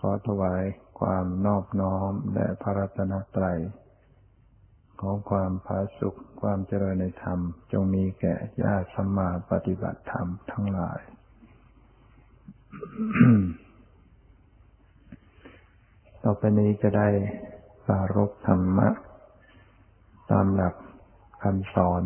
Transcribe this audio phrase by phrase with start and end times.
[0.00, 0.62] ขอถวาย
[1.00, 3.58] ความนอบน้อมแด่พระรัตนตรัย
[5.00, 7.38] ของความผาสุขความเจริญในธรรม
[7.72, 11.00] จงมีแก่ญาติสมมาปฏิบัติธรรมทั้งหลาย
[16.22, 17.08] ต่อไปนี้จะได้
[17.86, 18.88] ปารกธรรมะ
[20.30, 20.74] ตามหลัก
[21.42, 22.04] คำสอน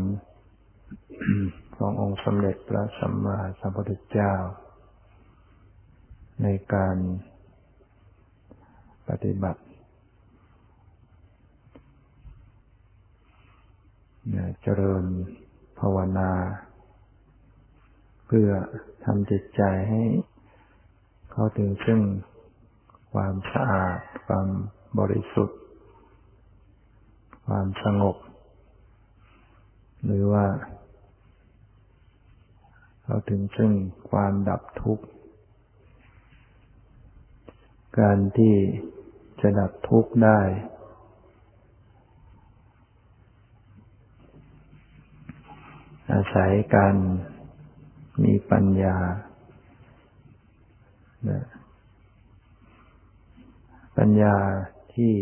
[1.76, 4.34] ขององค์สมเด็จพระสัมมาสัมพุทธเจ้า
[6.42, 6.96] ในการ
[9.08, 9.62] ปฏิบัติ
[14.62, 15.04] เจริญ
[15.78, 16.30] ภาวนา
[18.26, 18.50] เพื่อ
[19.04, 20.02] ทำจิตใจให้
[21.32, 22.00] เข้าถึงซึ่ง
[23.12, 24.48] ความสะอาด ความ
[24.98, 25.58] บริสุทธิ์
[27.46, 28.16] ความสงบ
[30.04, 30.46] หรือว่า
[33.02, 33.72] เข้าถึงซึ่ง
[34.10, 35.04] ความดับทุกข์
[38.00, 38.56] การที่
[39.40, 40.40] จะดับทุกข์ได้
[46.12, 46.94] อาศัยการ
[48.22, 48.96] มีปัญญา
[53.98, 54.36] ปัญญา
[54.94, 55.14] ที่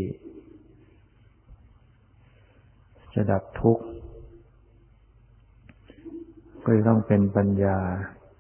[3.15, 3.85] จะดับทุกข์
[6.65, 7.79] ก็ต้องเป็นปัญญา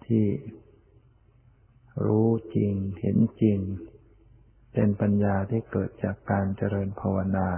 [0.06, 0.24] ที่
[2.06, 3.58] รู้จริงเห็นจริง
[4.72, 7.48] เป็นปัญญาที่เกิดจากการเจริญภาวนา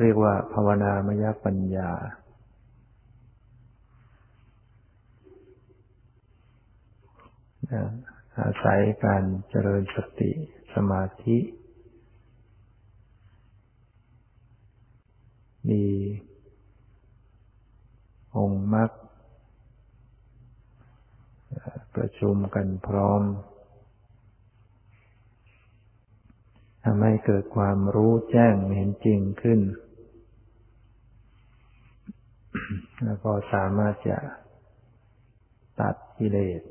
[0.00, 1.90] เรียกว่าภาวนามยปัญญา
[8.38, 10.30] อาศัยการเจริญสติ
[10.74, 11.38] สมาธิ
[15.68, 15.84] มี
[18.36, 18.90] องค์มรรค
[21.96, 23.22] ประชุมกันพร้อม
[26.84, 29.60] ทำให้เกิดความรู้แจ้งเห็นจริงขึ้น
[33.04, 34.18] แล้วก็สามารถจะ
[35.80, 36.62] ตัดกิเลส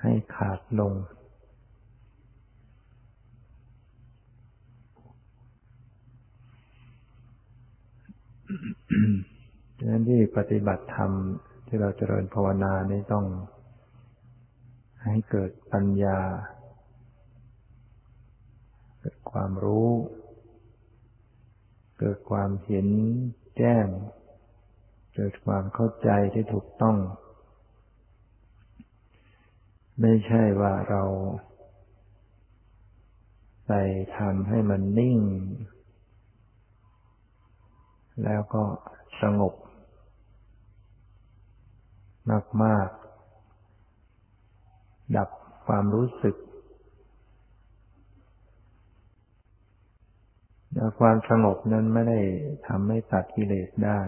[0.00, 0.92] ให้ขาดลง
[9.76, 11.12] ดังนั้นที่ปฏิบัติธรรม
[11.72, 13.26] ที่เราเจริญภาวนานี้ต้อง
[15.04, 16.20] ให้เกิดปัญญา
[19.00, 19.90] เกิดความรู้
[21.98, 22.88] เกิดความเห็น
[23.56, 23.86] แจ้ง
[25.14, 26.96] เกิดความเข้าใจที่ถูกต้อง
[30.00, 31.02] ไม่ใช่ว่าเรา
[33.66, 33.72] ไป
[34.16, 35.18] ทำให้มันนิ่ง
[38.24, 38.62] แล้วก็
[39.22, 39.54] สงบ
[42.30, 42.88] มากมาก
[45.16, 45.30] ดับ
[45.66, 46.36] ความรู้สึก
[50.74, 52.20] แต่ความสงบนั้นไม่ได้
[52.68, 54.00] ทำให้ตัดกิเลสได้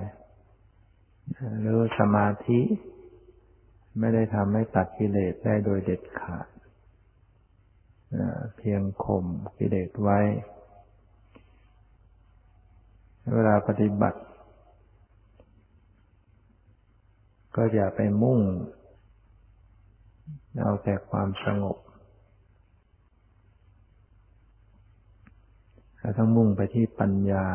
[1.61, 2.61] หรือสมาธิ
[4.01, 6.47] ไม่ได้ทำให้ตัดกิเลสได้โดยเด็ดขาด
[8.57, 9.27] เพียงข่ม
[9.59, 10.21] กิเลสไว้
[13.35, 14.21] เวลาปฏิบัติ
[17.57, 18.41] ก็อย่าไปมุ่ง
[20.61, 21.79] เอาแต่ความสงบ
[25.99, 27.47] เราต้องมุ่งไปที่ปัญญา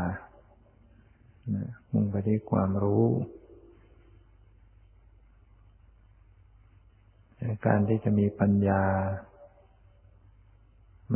[1.91, 3.05] มุ่งไปที่ความรู้
[7.65, 8.83] การที่จะมีปัญญา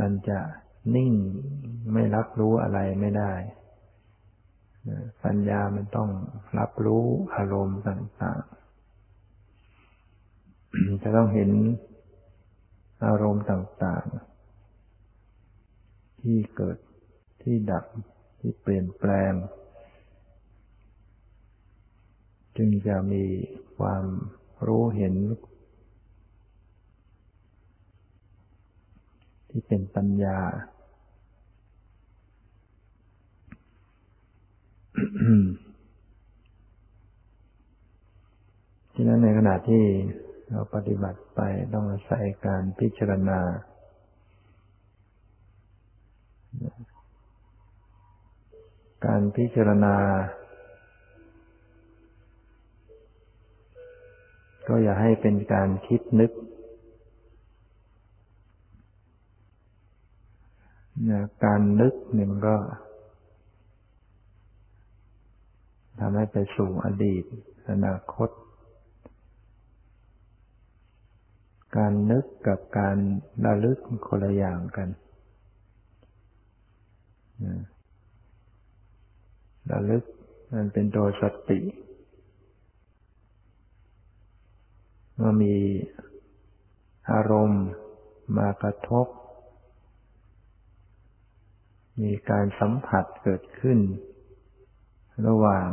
[0.00, 0.38] มันจะ
[0.94, 1.12] นิ่ง
[1.92, 3.32] ไม่รับรู้อะไรไม่ได้
[5.24, 6.08] ปัญญามันต้อง
[6.58, 7.04] รับรู้
[7.36, 8.61] อารมณ์ต่างๆ
[11.02, 11.50] จะต้องเห็น
[13.04, 16.76] อารมณ์ต่างๆ ที่เกิด
[17.42, 17.84] ที่ดับ
[18.38, 19.32] ที่เปลี่ยนแปลง
[22.56, 23.24] จึงจะมี
[23.76, 24.04] ความ
[24.66, 25.14] รู้เห็น
[29.48, 30.38] ที่เป็นปัญญา
[38.94, 39.84] ฉะนั้นในขณะที่
[40.54, 41.40] เราปฏิบัติไป
[41.72, 43.40] ต้องอาศัยการพิจารณา
[49.06, 49.96] การพิจารณา
[54.68, 56.32] ก็อย่าให้เป็นการคิดนึก
[61.44, 62.56] การนึกเนี่ยมันก็
[65.98, 67.24] ทำให้ไปสู่อดีต
[67.70, 68.30] อนาคต
[71.76, 72.96] การนึกกับการ
[73.44, 74.88] ระลึกคนละอย่างกัน
[79.70, 80.04] ระลึก
[80.54, 81.60] มันเป็นตัวสติ
[85.14, 85.56] เมื่อมี
[87.10, 87.64] อารมณ์
[88.36, 89.06] มากระทบ
[92.02, 93.78] มีการสัมผัสเกิดขึ้น
[95.26, 95.68] ระหว่าง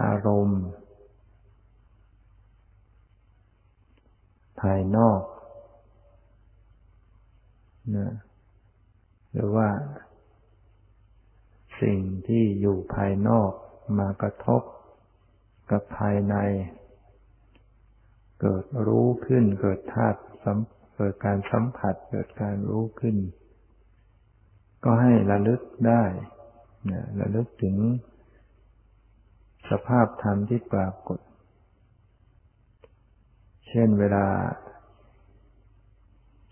[0.00, 0.62] อารมณ์
[4.60, 5.22] ภายนอก
[7.96, 8.12] นะ
[9.32, 9.68] หรือว่า
[11.82, 13.50] สิ่งที่อยู่ภายนอก
[13.98, 14.62] มากระทบ
[15.70, 16.36] กับภายใน
[18.40, 20.20] เกิดรู้ขึ้น เกิดธาตุ
[20.96, 23.16] เกิดการสัมผัส เกิดการรู้ขึ้น
[24.84, 26.02] ก็ให้ระลึกได้
[27.20, 27.76] ระลึกถึง
[29.70, 31.18] สภาพธรรมที่ปรากฏ
[33.76, 34.26] เช่นเวลา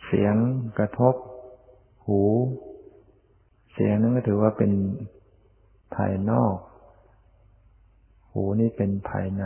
[0.05, 0.35] เสียง
[0.79, 1.15] กระทบ
[2.07, 2.23] หู
[3.73, 4.73] เสียงนั้นก็ถือว่าเป็น
[5.95, 6.57] ภายนอก
[8.33, 9.45] หูนี่เป็นภายใน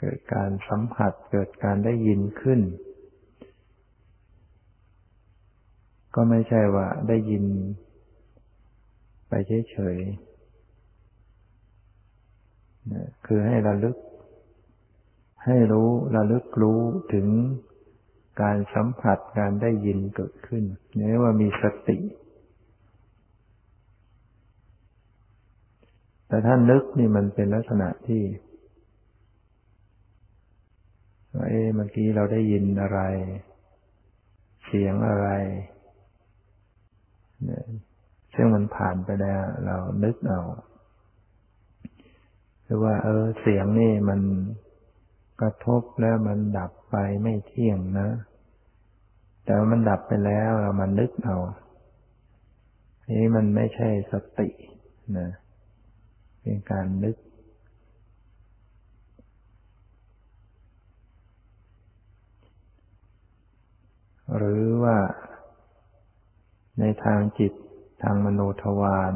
[0.00, 2.60] เกิดการสัมผัสเกิดการได้ยินขึ้น
[6.14, 7.44] ก็ไม่ใช่ว่าได้ยิน
[9.28, 9.32] ไป
[9.70, 13.96] เฉยๆคือให้ระลึก
[15.44, 16.80] ให้รู้ระลึกรู้
[17.14, 17.26] ถึง
[18.42, 20.64] การสัมผัสการได้ยินเกิดขึ้น
[20.98, 21.98] นี่ว่ามีสติ
[26.28, 28.22] แต่ถ้านึกนี่มันเป็นลักษณะที่
[31.34, 33.00] ว่าเอ๊เมื่อกี้เราได้ยินอะไร
[34.66, 35.28] เสียงอะไร
[38.34, 40.40] ซึ่งมันผ่านไปแล้ว เรานึกเอา
[42.64, 44.20] หรือว่า เออ เสียงนี่มัน
[45.40, 48.08] กระทบแล้วมันดับไปไม่เที่ยงนะ
[49.44, 51.36] แต่มันดับไปแล้วเรามันนึกเอา
[53.10, 54.48] นี้มันไม่ใช่สติ
[55.18, 55.28] นะ
[56.40, 57.16] เป็นการนึก
[64.36, 64.96] หรือว่า
[66.80, 67.52] ในทางจิต
[68.02, 69.14] ทางมโนทวาร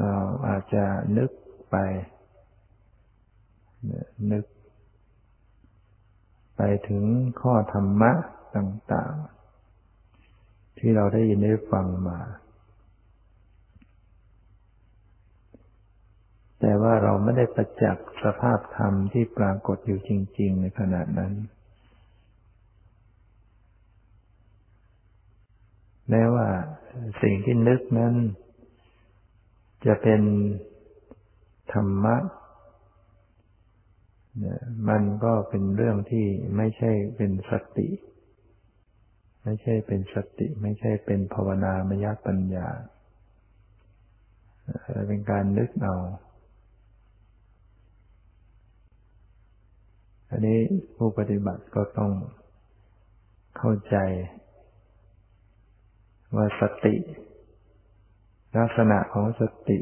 [0.00, 0.16] เรา
[0.48, 0.84] อาจจะ
[1.16, 1.30] นึก
[1.70, 1.76] ไป
[4.32, 4.44] นึก
[6.56, 7.04] ไปถึง
[7.40, 8.12] ข้อธรรมะ
[8.56, 12.20] ต่างๆ ที่เราได้ยินได้ฟังมา
[16.60, 20.10] แต่ว่าเราไม่ได้ประจักษ์สภาพธรรมที่ปรากฏอยู่จ
[20.40, 21.32] ริง ๆ ในขณะนั้น
[26.10, 26.48] แม้ว่า
[27.22, 28.14] สิ่งที่นึกนั้น
[29.86, 30.22] จะเป็น
[31.72, 32.16] ธรรมะ
[34.88, 37.88] มันก็เป็นเรื่องที่ไม่ใช่เป็นสติ
[39.44, 42.68] ไม่ใช่เป็นสติ ไม่ใช่เป็นภาวนามยปัญญา
[45.08, 45.94] เป็นการนึกเอา
[50.30, 50.60] อันนี้
[50.96, 52.12] ผู้ปฏิบัติก็ต้อง
[53.58, 53.96] เข้าใจ
[56.36, 56.94] ว่าสติ
[58.58, 59.78] ลักษณะของสติ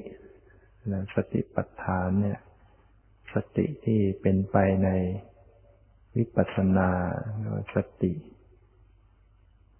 [0.88, 2.40] และสติปัฏฐานเนี่ย
[3.34, 4.88] สติที่เป็นไปใน
[6.16, 6.90] วิปัสสนา
[7.40, 8.12] หรือสติ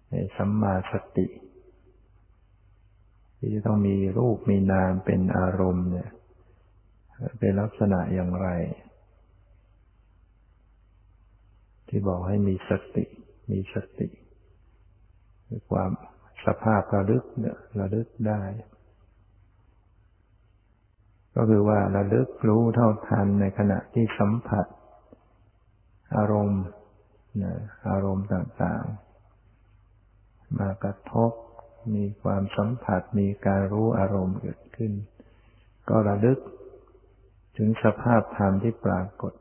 [0.09, 1.27] ในสัมมาสติ
[3.37, 6.09] ที่จะต้องมีรูปมีนามเป็นอารมณ์เนี่ย
[7.39, 8.49] เป็นลักษณะอย่างไร
[11.87, 13.05] ที่บอกให้มีสติ
[13.51, 14.07] มีสติ
[15.71, 15.91] ความ
[16.45, 18.41] สภาพระลึกเนี่ยระลึกได้
[21.41, 24.65] ก็คือว่าระลึกรู้เท่าทันในขณะที่สัมผัส
[26.17, 26.63] อารมณ์
[27.89, 31.31] อารมณ์ต่างๆ มากระทบ
[31.95, 34.91] มีความสัมผัสมีการรู้อารมณ์เกิดขึ้น
[35.89, 36.39] ก็ระลึก
[37.57, 39.33] ถึงสภาพธรรมที่ปรากฏ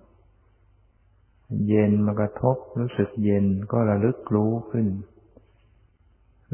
[1.69, 4.87] เย็นมากระทบรู้สึกเย็นก็ระลึกรู้ขึ้น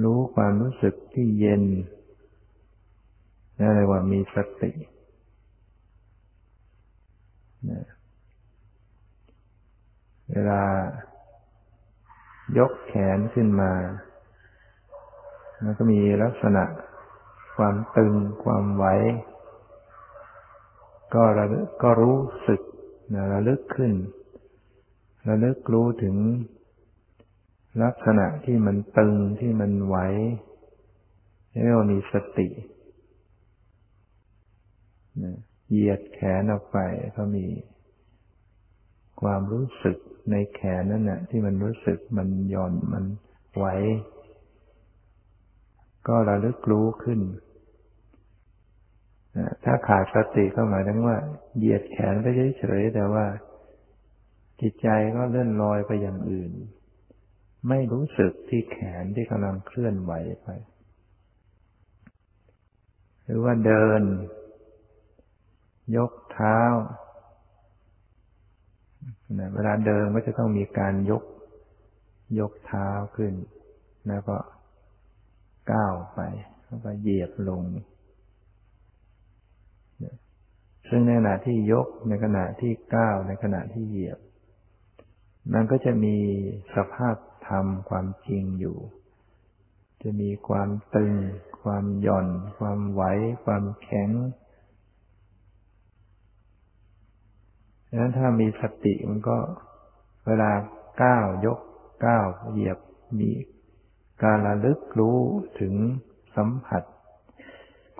[0.03, 1.63] รู้ความรู้สึกที่เย็น
[3.59, 4.73] นั่นเรียกว่ามีสติ
[10.31, 10.63] เวลา
[12.59, 13.73] ยกแขนขึ้นมา
[15.63, 16.65] มันก็มีลักษณะ
[17.57, 18.85] ความตึงความไหว
[21.15, 22.19] ก็ระลึกก็รู้
[22.49, 22.61] สึก
[23.33, 23.93] ระลึกขึ้น
[25.29, 26.17] ระลึกรู้ถึง
[27.83, 29.97] ลักษณะที่มันตึงที่มันไหว
[31.51, 32.49] เรียกว่ามีสติ
[35.71, 36.79] เหยียดแขนออกไป
[37.17, 37.47] ก็มี
[39.21, 39.99] ความรู้สึก
[40.31, 43.05] ในแขนนั่นแหละที่มันรู้สึกมันหย่อนมัน
[43.57, 43.67] ไหว
[46.09, 47.21] ก็ระลึกรู้ขึ้น
[49.65, 51.17] ถ้าขาดสติก็หมายถึงว่า
[51.57, 52.27] เหยียดแขนไป
[52.59, 53.27] เฉยๆแต่ว่า
[54.61, 56.53] จิตใจก็เลื่อนลอยไปอย่างอื่น
[57.69, 60.49] ไม่รู้สึกที่แขนที่กำลังเคลื่อนไหวไป
[63.25, 64.03] หรือว่าเดิน
[65.97, 66.59] ยกเท้า
[69.55, 71.25] เวลาเดินก็จะต้องมีการยก
[72.41, 73.33] ยกเท้าขึ้น
[74.09, 74.37] แล้วก็
[75.73, 76.21] ก้าวไป
[76.67, 77.63] แล้วก็เหยียบลง
[80.89, 84.19] ซึ่งในขณะที่ยก ในขณะที่ก้าว ในขณะที่เหยียบ
[85.53, 86.17] มันก็จะมี
[86.75, 87.17] สภาพ
[87.49, 88.79] ธรรมความจริงอยู่
[90.03, 91.13] จะมีความตึง
[91.63, 93.03] ความหย่อน ความไหว
[93.45, 94.11] ความแข็ง
[97.95, 99.37] ดังนั้นถ้ามีสติมันก็
[100.27, 100.51] เวลา
[101.03, 101.61] ก้าวยก
[102.07, 102.79] ก้าวเหยียบ
[103.19, 103.31] มี
[104.23, 105.19] การระลึกรู้
[105.61, 105.75] ถึง
[106.37, 106.83] สัมผัส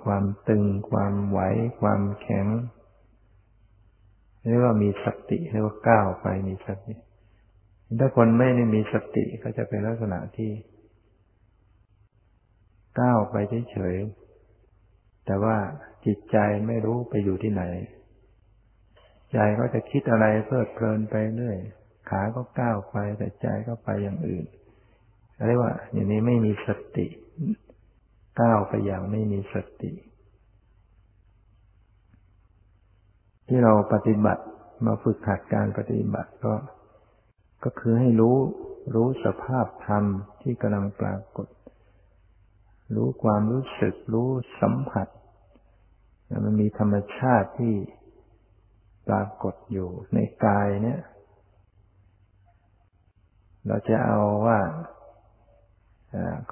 [0.03, 1.39] ความตึง ความไหว
[1.81, 2.47] ความแข็ง
[4.47, 6.93] เรียกว่ามีสติเรียกว่าก้าวไปมีสติ
[7.99, 10.51] ถ้าคนไม่ได้มีสติก็จะเป็นลักษณะที่
[12.99, 13.35] ก้าวไป
[13.71, 15.55] เฉยๆแต่ว่า
[16.05, 16.37] จิตใจ
[16.67, 17.63] ไม่รู้ไปอยู่ที่ไหน
[19.35, 21.57] ใจก็จะคิดอะไรเพลิดเพลินไปเรื่อย
[22.09, 24.45] ขาก็ก้าวไปแต่ใจก็ไปอย่างอื่น
[25.47, 27.07] เรียกว่า อย่างนี้ไม่มีสติ
[28.41, 29.91] ก้าวไปอย่างไม่มีสติ
[33.47, 34.43] ที่เราปฏิบัติ
[34.85, 36.53] มาฝึกหัดการปฏิบัติก็
[37.63, 38.37] ก็คือให้รู้
[38.95, 40.03] รู้สภาพธรรม
[40.41, 41.47] ที่กำลังปรากฏ
[42.95, 44.29] รู้ความรู้สึก รู้
[44.61, 45.07] สัมผัส
[46.45, 47.73] มันมีธรรมชาติที่
[49.07, 51.01] ปรากฏอยู่ในกายเนี่ย
[53.67, 54.59] เราจะเอาว่า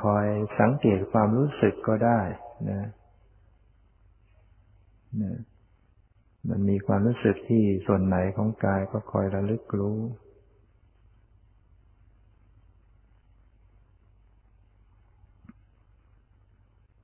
[0.01, 0.25] คอย
[0.59, 2.19] สังเกตความรู้สึกก็ได้
[2.69, 2.83] นะ
[5.21, 5.37] นะ
[6.49, 9.99] มันมีความรู้สึกที่ส่วนไหนของกายก็คอยระลึกรู้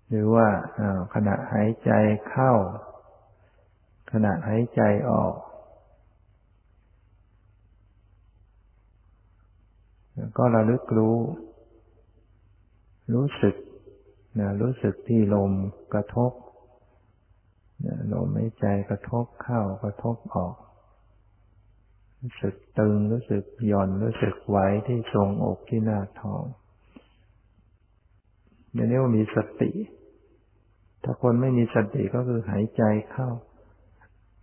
[0.09, 0.47] หรือว่า
[1.13, 1.91] ขณะหายใจ
[2.29, 2.53] เข้า
[4.11, 5.35] ขณะหายใจออก
[10.37, 11.17] ก็ระลึกรู้
[13.13, 13.55] รู้สึก
[14.39, 15.51] นะรู้สึกที่ลม
[15.93, 16.31] กระทบ
[17.85, 20.55] นะลมหายใจกระทบเข้ากระทบออก
[22.21, 26.43] รู้สึกตึงรู้สึกหย่อนรู้สึกไหวที่ทรงอกที่หน้าท้อง
[28.73, 29.71] อย่างนี้ว่ามีสติ
[31.03, 33.29] ถ้าคนไม่มีสติก็คือหายใจเข้า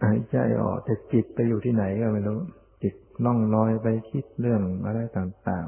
[0.03, 2.39] หายใจออกแต่จิตไปอยู่ที่ไหนก็ไม่รู้
[2.83, 5.67] จิตล่องลอยไปคิดเรื่องอะไรต่าง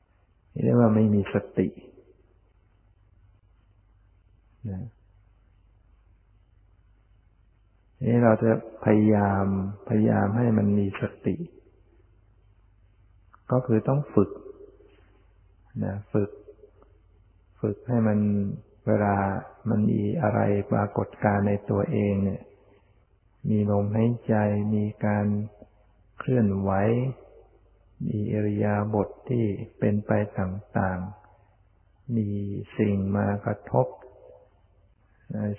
[0.00, 1.68] ๆเรียกว่าไม่มีสติ
[4.70, 4.82] นะ
[8.02, 8.50] นี่เราจะ
[8.84, 9.44] พยายาม
[9.88, 11.36] พยายามให้มันมีสติ
[13.52, 14.30] ก็คือต้องฝึก
[15.84, 16.30] นะฝึก
[17.60, 18.18] ฝึกให้มัน
[18.86, 19.14] เวลา
[19.70, 20.40] มันมีอะไร
[20.72, 22.42] ปรากฏการในตัวเองเนี่ย
[23.48, 24.34] มีลมหายใจ
[24.74, 25.26] มีการ
[26.18, 26.70] เคลื่อนไหว
[28.06, 29.44] มีอริยาบทที่
[29.78, 32.28] เป็นไปต่างๆ มี
[32.78, 33.86] สิ่งมากระทบ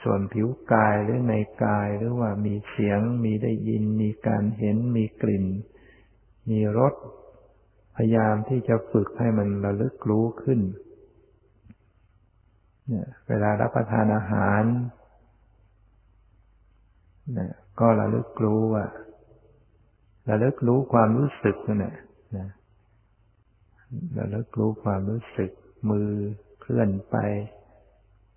[0.03, 5.45] ส่วนผิวกายหรือในกายหรือว่ามีเสียง มีได้ยิน มีการเห็น มีกลิ่น
[6.49, 6.93] มีรส
[7.95, 10.59] พยายามที่จะฝึกให้มันระลึกรู้ขึ้น
[13.27, 14.63] เวลารับประทานอาหาร
[17.33, 18.85] เก็ระลึกรู้ว่า
[20.29, 21.95] ระลึกรู้ความรู้สึกนั่นแหละ
[22.37, 22.49] นะ
[24.17, 25.51] ระลึกรู้ความรู้สึก
[25.89, 26.09] มือ
[26.61, 27.15] เคลื่อนไป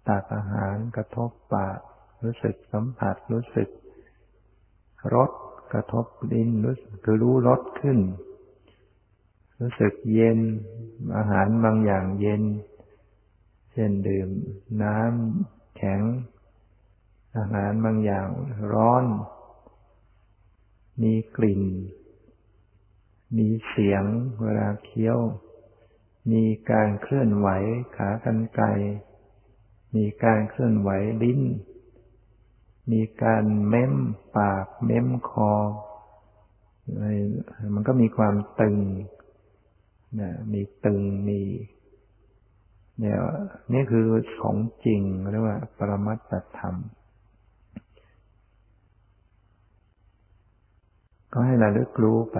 [0.08, 1.78] ตักอาหารกระทบปาก
[2.24, 3.68] รู้สึกสัมผัสรู้สึก
[5.14, 5.30] รส
[5.72, 6.74] กระทบลิ้นรู้
[7.04, 7.98] คือรู้รสขึ้น
[9.60, 10.38] รู้สึกเย็น
[11.16, 12.42] อาหารบางอย่างเย็น
[13.72, 14.28] เช่นดื่ม
[14.82, 16.00] น้ำแข็ง
[17.36, 18.28] อาหารบางอย่าง
[18.72, 19.04] ร้อน
[21.02, 21.62] มีกลิ่น
[23.36, 24.04] มีเสียง
[24.42, 25.18] เวลาเคี้ยว
[26.32, 27.48] มีการเคลื่อนไหว
[27.96, 28.66] ขากรรไกร
[29.96, 30.90] มีการเคลื่อนไหว
[31.22, 31.40] ลิ้น
[32.92, 33.94] มีการเม้ม
[34.36, 35.52] ปาก เม้มคอ
[37.74, 38.76] มันก็มีความตึง
[40.20, 41.40] นะมีตึงมี
[42.98, 43.18] เนี่ย
[43.72, 44.06] นี่คือ
[44.40, 45.02] ของจริง
[45.32, 46.74] เรียกว่า ปรมัตถธรรม
[51.38, 52.38] ก็ให้ระลึกรู้ไป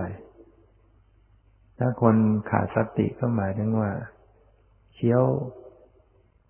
[1.78, 2.16] ถ้าคน
[2.50, 3.90] ขาดสติก็หมายถึงว่า
[4.94, 5.24] เคี้ยว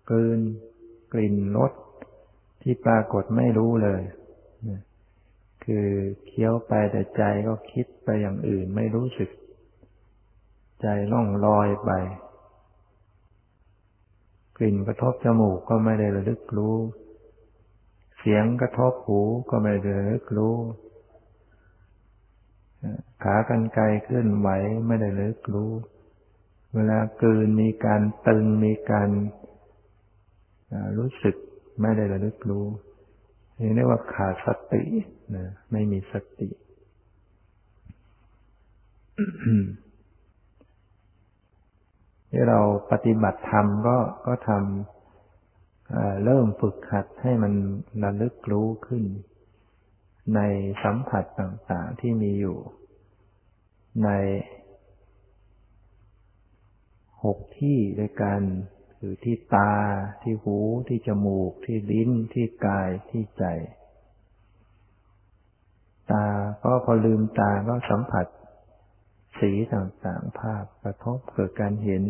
[0.09, 0.39] กลืน
[1.13, 1.71] กลิ่นรส
[2.61, 4.01] ที่ปรากฏไม่รู้เลย
[5.63, 5.87] คือ
[6.27, 9.29] เคี้ยวไปแต่ใจก็คิดไปอย่างอื่นไม่รู้สึก
[10.81, 11.91] ใจล่องลอยไป
[14.57, 16.75] กลิ่นกระทบจมูกก็ไม่ได้ระลึกรู้
[18.17, 20.55] เสียงกระทบหูก็ไม่ได้ระลึกรู้
[23.23, 24.49] ขากรรไกรเคลื่อนไหว
[24.87, 25.71] ไม่ได้ระลึกรู้
[26.75, 29.09] เวลาเกืนมีการตึงมีการ
[30.97, 31.35] รู้สึก
[31.81, 32.65] ไม่ได้ระลึกรู้
[33.75, 34.83] เรียกว่าขาดสติ
[35.35, 36.49] นะไม่มีสติ
[42.31, 42.59] ที่เรา
[42.91, 47.53] ปฏิบัติธรรมก็ก็ทำเริ่มฝึกหัดให้มัน
[48.03, 49.03] ระลึกรู้ขึ้น
[50.35, 50.39] ใน
[50.83, 52.57] สัมผัสต่างๆที่มีอยู่
[54.03, 54.09] ใน
[57.23, 58.41] หกที่ด้วยกัน
[58.97, 59.73] คือที่ตา
[60.21, 60.57] ที่หู
[60.87, 63.45] ที่จมูก ที่ลิ้นที่กายที่ใจ
[66.11, 66.25] ตา
[66.63, 68.25] ก็พอลืมตาก็สัมผัส
[69.39, 72.03] สีต่างๆ ภาพกระทบเกิดการเห็น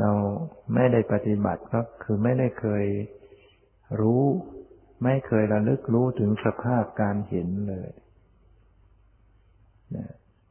[0.00, 0.10] เรา
[0.74, 2.84] ไม่ได้ปฏิบัติก็คือไม่ได้เคย
[4.00, 4.22] รู้
[5.04, 7.90] ไม่เคยระลึกรู้ถึงสภาพการเห็นเลย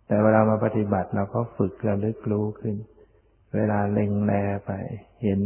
[0.08, 2.76] แต่เวลามาปฏิบัติเราก็ฝึกระลึกรู้ขึ้น
[3.56, 4.34] เวลาเล็งแล
[4.66, 4.72] ไป
[5.22, 5.42] เห็น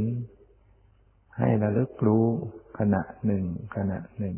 [1.38, 2.26] ให้ระลึกรู้
[2.80, 3.44] ขณะหนึ่ง
[3.76, 4.36] ขณะหนึ่ง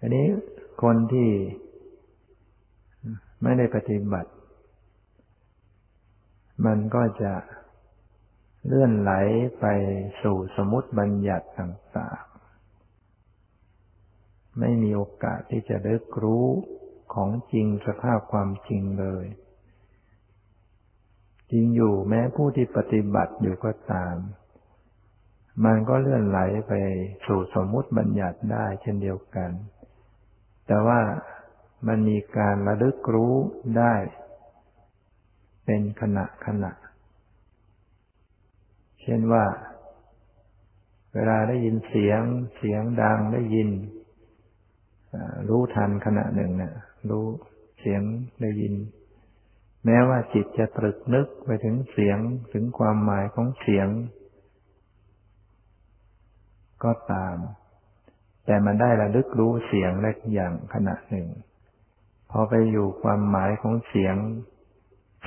[0.00, 0.26] อันนี้
[0.82, 1.30] คนที่
[3.42, 4.30] ไม่ได้ปฏิบัติ
[6.64, 7.34] มันก็จะ
[8.66, 9.12] เลื่อนไหล
[9.60, 9.66] ไป
[10.22, 16.46] สู่สมุติบัญญัติต่างๆ ไม่มีโอกาสที่จะได้รู้
[17.14, 19.26] ของจริงสภาพความจริงเลย
[21.50, 24.16] จริงอยู่แม้ผู้ที่ปฏิบัติอยู่ก็ตาม
[25.64, 26.72] มันก็เลื่อนไหลไป
[27.26, 29.50] สู่สมมติบัญญัติได้เช่นเดียวกัน
[30.66, 31.00] แต่ว่า
[31.86, 33.34] มันมีการระลึกรู้
[33.78, 33.94] ได้
[35.64, 36.72] เป็นขณะขณะ
[39.02, 39.44] เช่นว่า
[41.14, 42.22] เวลาได้ยินเสียง
[42.56, 43.70] เสียงดังได้ยิน
[45.48, 46.74] รู้ทันขณะหนึ่งเนะี่ย
[47.10, 47.24] รู้
[47.80, 48.02] เสียง
[48.42, 48.74] ได้ยิน
[49.84, 52.18] แม้ว่าจิตจะตรึกนึกไปถึงเสียง
[52.52, 53.88] ถึงความหมายของเสียง
[56.84, 57.36] ก็ตาม
[58.46, 61.26] แต่มันได้ระลึกรู้เสียงเล็กอย่างขณะหนึ่ง
[62.30, 64.16] พอไปอยู่ความหมายของเสียง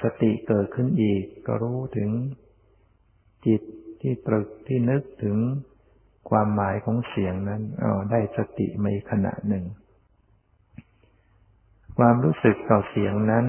[0.04, 2.10] สติเกิดขึ้นอีก ก็รู้ถึง
[3.46, 3.62] จิต
[4.02, 5.38] ที่ตรึกที่นึกถึง
[6.30, 9.66] ความหมายของเสียงนั้นอ๋อได้สติมาขณะหนึ่ง
[11.98, 13.46] ความรู้สึกต่อเสียงนั้น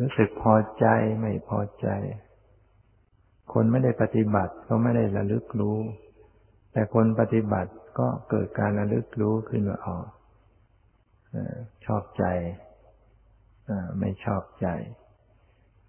[0.00, 0.86] รู้สึกพอใจ
[1.20, 1.88] ไม่พอใจ
[3.52, 5.78] คนไม่ได้ปฏิบัติก็ไม่ได้ระลึกรู้
[6.72, 9.96] แต่คนปฏิบัติก็เกิดการระลึกรู้ขึ้นว่าอ๋อ
[11.84, 12.24] ชอบใจ
[14.00, 14.66] ไม่ชอบใจ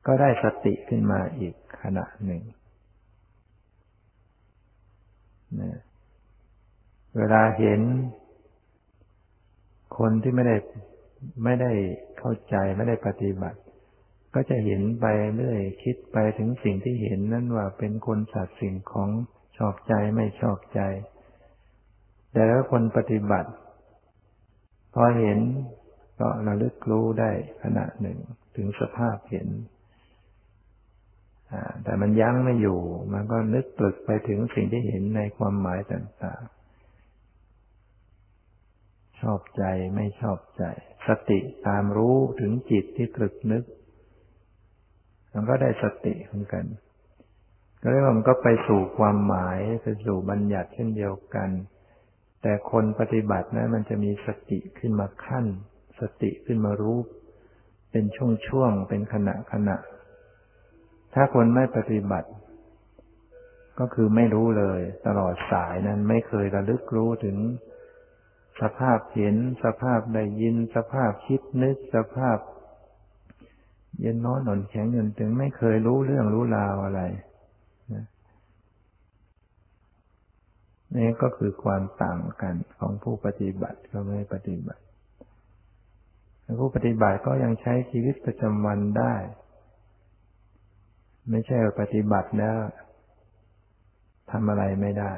[0.05, 2.41] ก็ได้สติขึ้นมาอีกขณะหนึ่ง
[5.59, 5.79] นะ
[7.17, 7.81] เวลาเห็น
[9.97, 10.57] คนที่ไม่ได้
[11.43, 11.71] ไม่ได้
[12.19, 13.59] เข้าใจไม่ได้ปฏิบัติ
[14.33, 19.09] ก็จะเห็นไปเรื่อยคิดไปถึงสิ่งที่เห็นนั่นว่าเป็นคนสัตว์สิ่งของ
[19.57, 20.81] ชอบใจไม่ชอบใจ
[22.31, 23.49] แต่แล้วคนปฏิบัติ
[24.93, 25.39] พอเห็น
[26.21, 27.31] ก็ระลึกรู้ได้
[27.63, 28.17] ขณะหนึ่ง
[28.55, 29.49] ถึงสภาพเห็น
[31.83, 32.79] แต่มันยั้งไม่อยู่
[33.13, 39.63] มันก็นึกตรึกไปถึงสิ่งที่เห็นในความหมายต่างๆ ชอบใจ
[39.95, 40.63] ไม่ชอบใจ
[41.07, 43.63] สติตามรู้ถึงจิตที่ตรึกนึก
[45.33, 46.65] มันก็ได้สติเหมือนกัน
[47.81, 51.49] ก็เรียกว่ามันก็ไปสู่ความหมายไปสู่บัญญัติเช่นเดียวกัน
[52.41, 55.45] แต่คนปฏิบัตินะมันจะมีสติขึ้นมาขั้น
[56.01, 56.97] สติขึ้นมารู้
[57.91, 59.77] เป็นช่วงๆ เป็นขณะขณะ
[61.13, 62.29] ถ้าคนไม่ปฏิบัติ
[63.79, 67.37] ก็คือไม่รู้เลย ตลอดสายนั้นไม่เคยระลึกรู้ถึง
[68.61, 72.37] สภาพเห็น สภาพได้ยิน สภาพคิดนึก สภาพ
[73.99, 77.01] เย็นน้อนหน่อนแข็งเย็นตึงไม่เคยรู้เรื่องรู้ราวอะไร
[80.97, 84.83] นี่ก็คือความต่างกันของผู้ปฏิบัติก็ไม่ปฏิบัติ
[86.59, 89.15] ผู้ปฏิบัติก็ยังใช้ชีวิตประจำวันได้
[91.29, 92.57] ไม่ใช่ปฏิบัติแล้ว
[94.31, 95.13] ทำอะไรไม่ได้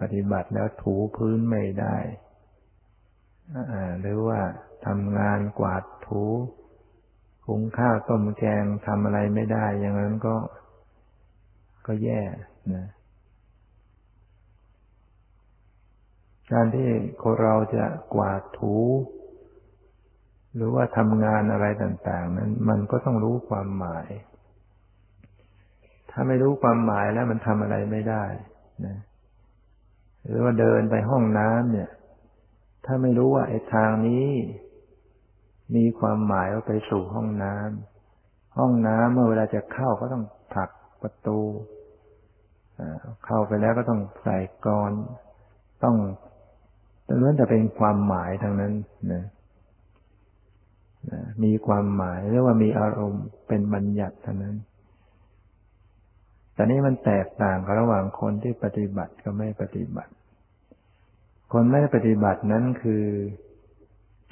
[0.00, 1.96] ปฏิบัติแล้วถูพื้นไม่ได้
[4.00, 4.40] หรือว่า
[4.86, 6.24] ทำงานกวาดถู
[7.46, 10.36] หุงข้าวต้มแกงทำอะไรไม่ได้ อย่างนั้นก็
[11.86, 12.22] ก็แย่
[12.74, 12.86] นะ
[16.52, 16.88] การที่
[17.22, 18.76] คนเราจะกวาดถู
[20.54, 24.08] หรือว่าทำงานอะไรต่าง ๆ นั้น มันก็ต้องรู้ความหมาย
[26.10, 28.24] ถ้าไม่รู้ความหมายแล้วมันทำอะไรไม่ได้
[28.86, 28.96] นะ
[30.26, 31.90] หรือว่าเดินไปห้องน้ำเนี่ย
[32.84, 34.28] ถ้าไม่รู้ว่าไอ้ทางนี้
[35.76, 40.70] มีความหมายว่าไปสู่ห้องน้ำห้องน้ำเมื่อเวลาจะเข้าก็ต้องผลัก
[41.02, 41.38] ประตู
[43.26, 44.92] เข้าไปแล้วก็ต้องใส่กรอน
[45.84, 45.96] ต้อง
[47.04, 48.72] แต่ล้วนแต่เป็นความหมายทางนั้น
[49.12, 49.24] นะ
[51.44, 54.56] มีความหมายเรียกว่ามีอารมณ์เป็นบัญญัติเท่านั้น
[56.54, 60.12] แต่นี้มันแตกต่างกันระหว่างคนที่ปฏิบัติกับไม่ปฏิบัติ
[61.52, 63.06] คนไม่ปฏิบัตินั้นคือ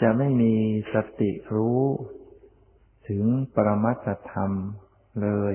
[0.03, 0.55] จะไม่มี
[0.95, 1.81] สติรู้
[3.09, 4.53] ถึงปรมัตธรรม
[5.23, 5.55] เลย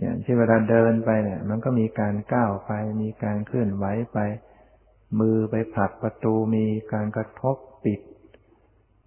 [0.00, 4.18] อย่างที่เวลาเดินไปเนี่ย มันก็มีการก้าวไป มีการเคลื่อนไหวไป
[5.20, 8.00] มือไปผลักประตูมีการกระทบปิด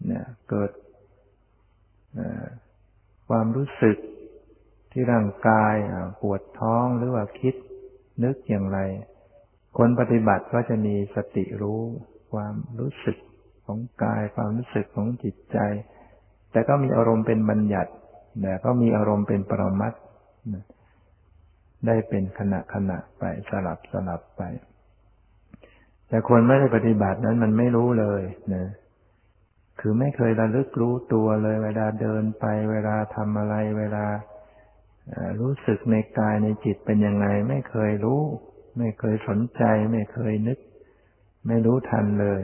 [0.06, 0.72] เนี่ยเกิด
[3.30, 3.98] ความรู้สึก
[4.92, 5.76] ที่ร่างกาย
[6.22, 7.56] ปวดท้องหรือว่าคิด
[8.24, 8.80] นึกอย่างไร
[9.78, 11.82] คนปฏิบัติก็จะมีสติรู้
[12.34, 13.18] ความรู้สึก
[13.66, 15.58] ของกาย ความรู้สึกของจิตใจ
[16.52, 17.92] แต่ก็มีอารมณ์เป็นบัญญัติ
[18.42, 19.94] แต่ก็มีอารมณ์เป็นปรมัต
[21.86, 24.42] ได้เป็นขณะขณะไปสลับสลับไป
[26.10, 28.22] แต่คนไม่ได้ปฏิบัตินั้นมันไม่รู้เลย
[28.56, 28.66] นะ
[29.80, 34.06] คือไม่เคยระลึกรู้ตัวเลยเวลาเดินไป เวลาทำอะไร เวลา
[35.42, 38.22] รู้สึกในกายในจิตเป็นยังไง ไม่เคยรู้
[38.78, 40.60] ไม่เคยสนใจ ไม่เคยนึก
[41.48, 42.42] ไม่รู้ทันเลย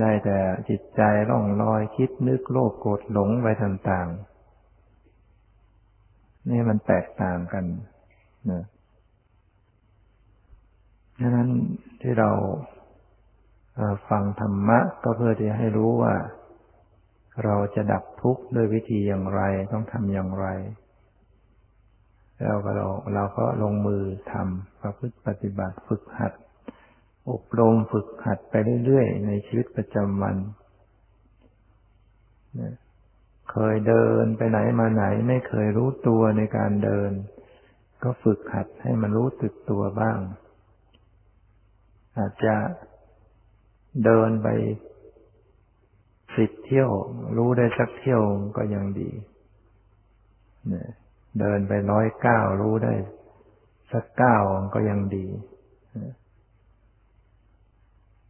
[0.00, 7.64] ได้แต่จิตใจร่องลอยคิดนึกโลภโกรธหลงไปต่างๆนี่มันแตกต่างกัน
[8.50, 8.62] นะ
[11.22, 11.50] ดังนั้น
[12.00, 12.30] ที่เรา
[14.08, 16.14] ฟังธรรมะก็เพื่อที่ให้รู้ว่า
[17.44, 20.46] เราจะดับทุกข์ด้วยวิธีอย่างไรต้องทำอย่างไร
[22.38, 24.02] แล้วก็เราเราก็ลงมือ
[24.32, 26.32] ทำประพฤติปฏิบัติฝึกหัด
[27.30, 28.54] อบรมฝึกหัดไป
[28.84, 30.36] เรื่อยๆ ในชีวิตประจำวัน
[33.50, 37.10] เคยเดินไปไหนมาไหนไม่เคยรู้ตัวในการเดิน
[38.02, 40.18] ก็ฝึกหัดให้มันรู้ตึกตัวบ้าง
[42.18, 42.54] อาจจะ
[44.04, 44.48] เดินไป
[46.36, 46.90] สิบเที่ยว
[47.36, 48.22] รู้ได้สักเที่ยว
[48.56, 49.10] ก็ยังดี
[51.40, 52.94] เดินไปร้อยเก้ารู้ได้
[53.92, 54.36] สักเก้า
[54.74, 55.26] ก็ยังดี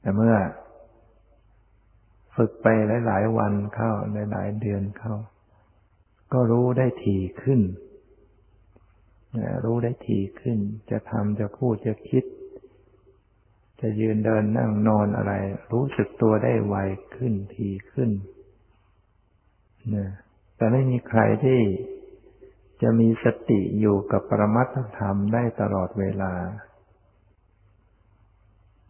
[0.01, 0.37] แต่เมื่อ
[2.37, 2.67] ฝึกไป
[3.07, 3.91] หลาย ๆ วันเข้า
[4.31, 5.15] หลาย ๆ เดือนเข้า
[6.33, 7.61] ก็รู้ได้ถี่ขึ้น
[9.65, 10.59] รู้ได้ถี่ขึ้น
[10.91, 12.25] จะทำจะพูดจะคิด
[13.81, 15.33] จะยืนเดินนั่งนอนอะไร
[15.73, 16.77] รู้สึกตัวได้ไว
[17.17, 18.11] ขึ้นทีขึ้น
[19.95, 20.09] นะ
[20.57, 21.61] แต่ไม่มีใครที่
[22.83, 26.35] จะมีสติอยู่กับปรมัตถธรรมได้ตลอดเวลา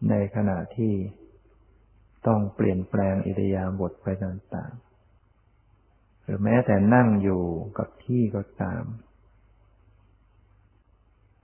[0.09, 0.93] ในขณะที่
[2.27, 7.43] ต้องเปลี่ยนแปลงอิริยาบถไปต่างๆ หรือแม้แต่นั่งอยู่
[7.77, 8.83] กับที่ก็ตาม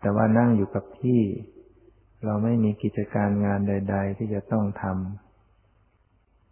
[0.01, 1.21] แต่ว่านั่งอยู่กับที่
[2.25, 4.84] เราไม่มีกิจการงานใด ๆ ที่จะต้องท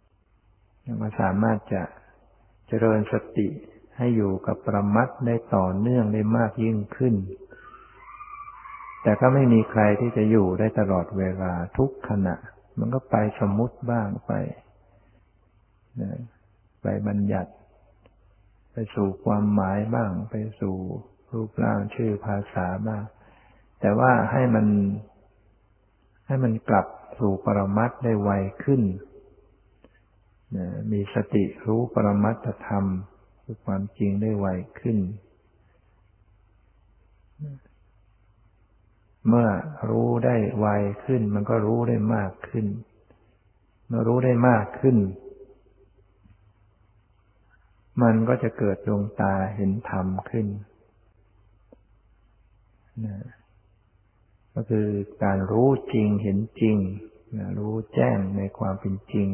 [0.00, 1.82] ำยังสามารถจะ
[2.68, 3.48] เจริญสติ
[3.96, 7.14] ให้อยู่กับประมัดได้ต่อเนื่องได้มากยิ่งขึ้น
[9.02, 12.34] แต่ก็ไม่มีใครที่จะอยู่ได้ตลอดเวลาทุกขณะ
[12.78, 14.32] มันก็ไปสมมุติบ้างไป
[16.82, 17.52] ไปบัญญัติ
[18.72, 20.76] ไปสู่ความหมายบ้าง ไปสู่
[21.30, 23.02] รูปร่างชื่อภาษาบ้าง
[23.80, 24.66] แต่ว่าให้มัน
[26.26, 26.86] ให้มันกลับ
[27.18, 28.30] สู่ปรมัตได้ไว
[28.64, 28.82] ขึ้น
[30.92, 32.84] มีสติรู้ปรมัตธรรม
[33.42, 34.46] คือความจริงได้ไว
[34.80, 34.98] ขึ้น
[39.28, 39.48] เมื่อ
[39.90, 40.66] รู้ได้ไว
[41.04, 42.66] ขึ้น มันก็รู้ได้มากขึ้น
[43.86, 44.96] เมื่อรู้ได้มากขึ้น
[48.02, 50.46] มันก็จะเกิดดวงตาเห็นธรรมขึ้น
[53.04, 53.16] นะ
[54.58, 54.88] ก็คือ
[55.24, 56.76] การรู้จริงเห็นจริง
[57.58, 59.28] รู้แจ้งในความเป็นจริง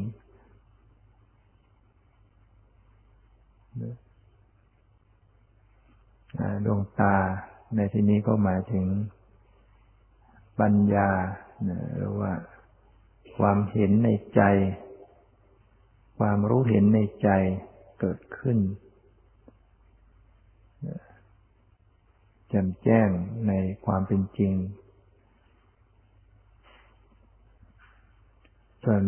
[6.67, 7.17] ดวงตา
[7.77, 8.87] ในที่นี้ก็หมายถึง
[10.61, 11.11] ปัญญา
[11.97, 12.33] หรือว่า
[13.37, 14.43] ความเห็นในใจ
[16.19, 17.29] ความรู้เห็นในใจ
[18.01, 18.59] เกิดขึ้น
[22.49, 23.09] แจ่มแจ้ง
[23.49, 23.53] ใน
[23.87, 24.53] ความเป็นจริง
[28.85, 29.05] จน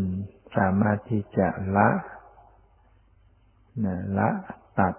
[0.57, 1.89] สามารถที่จะละ
[3.85, 4.29] นะละ
[4.79, 4.95] ตัด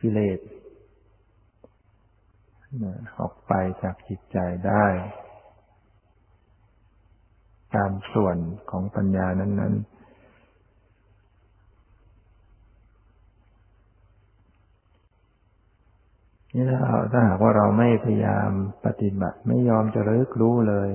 [0.00, 0.40] กิเลส
[2.82, 4.86] นะออกไปจากจิตใจได้
[7.74, 8.36] ตามส่วน
[8.70, 10.02] ของปัญญานั้น ๆ
[16.54, 16.80] นี่ถ้า
[17.12, 18.50] ถ้าหากว่าเราไม่พยายาม
[18.86, 20.90] ปฏิบัติไม่ยอมจะรึกรู้เลย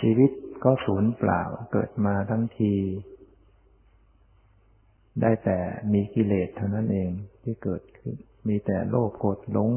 [0.00, 0.30] ชีวิต
[0.64, 2.74] ก็สูญเปล่าเกิดมาทั้งที
[5.20, 5.58] ได้แต่
[5.92, 7.10] มีกิเลสเท่านั้นเอง
[7.42, 8.14] ที่เกิดขึ้น
[8.48, 9.70] มีแต่โลภโกรธหลง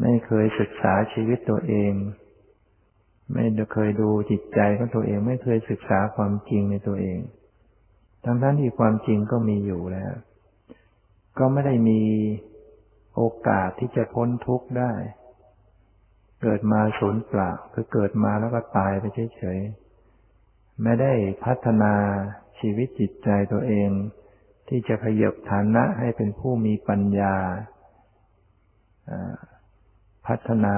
[0.00, 1.92] ไม่เคยศึกษาชีวิตตัวเอง
[3.34, 7.18] ไม่เคยดูจิตใจของตัวเอง ไม่เคยศึกษาความจริงในตัวเอง
[8.24, 10.12] ทั้งทั้นที่ความจริงก็มีอยู่แล้ว
[11.38, 12.02] ก็ไม่ได้มี
[13.16, 14.92] โอกาสที่จะพ้นทุกข์ได้
[16.42, 19.04] เกิดมาสูญเปล่าคือเกิดมาแล้วก็ตายไป
[19.36, 21.12] เฉยๆ ไม่ได้
[21.44, 21.94] พัฒนา
[22.58, 23.90] ชีวิตจิตใจตัวเอง
[24.68, 27.34] ที่จะขยบฐานะให้เป็นผู้มีปัญญา
[30.26, 30.76] พัฒนา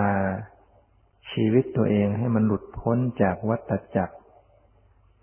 [1.32, 4.16] ชีวิตตัวเองให้มันหลุดพ้นจากวัฏจักร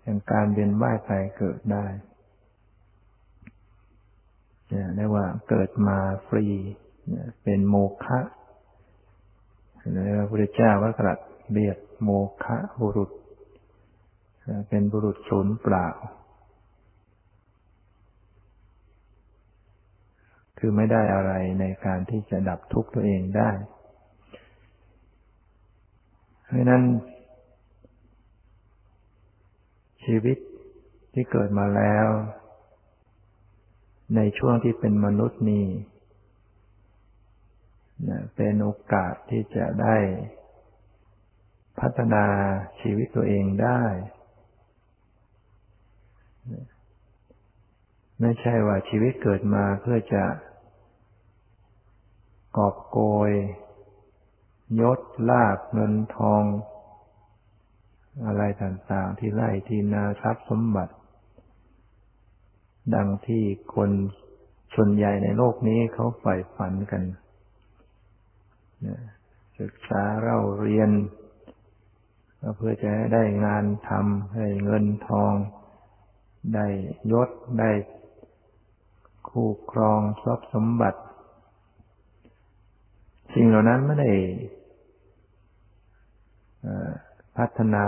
[0.02, 1.86] แห่งการเวียนว่ายตายเกิดได้
[4.96, 5.98] เรียกว่าเกิดมา
[6.28, 6.46] ฟรี
[7.42, 7.74] เป็นโม
[8.04, 8.18] ฆะ
[10.18, 11.18] พระพุทธเจ้าว่าตรัส
[11.52, 12.08] เรียกโม
[12.44, 13.10] ฆะบุรุษ
[14.68, 15.88] เป็นบุรุษศูนย์เปล่า
[20.58, 23.50] คือไม่ได้อะไรในการที่จะดับทุกข์ตัวเองได้
[26.44, 26.82] เพราะนั้น
[30.04, 30.38] ชีวิต
[31.12, 32.08] ที่เกิดมาแล้ว
[34.16, 35.66] ในช่วงที่เป็นมนุษย์นี้
[38.34, 39.96] เป็นโอกาสที่จะได้
[41.80, 42.26] พัฒนา
[42.80, 43.82] ชีวิตตัวเองได้
[48.20, 50.24] ไม่ใช่ว่าชีวิตเกิดมาเพื่อจะ
[52.56, 53.30] กอบโกย
[54.80, 56.42] ยศลาบเงินทอง
[58.26, 60.94] อะไรต่างๆ ที่ไล่ที่นาทรัพย์สมบัติ
[62.94, 63.90] ดังที่คน
[64.74, 67.02] ส่วนใหญ่ในโลกนี้เขาใฝ่ฝันกัน
[69.60, 70.90] ศึกษาเราเรียน
[72.40, 75.32] ก็เพื่อจะได้งานทำให้เงินทอง
[76.54, 76.66] ได้
[77.12, 77.70] ยศได้
[79.28, 81.00] คู่ครองทรัพย์สมบัติ
[83.34, 84.12] สิ่งเหล่านั้นไม่ได้
[87.36, 87.86] พัฒนา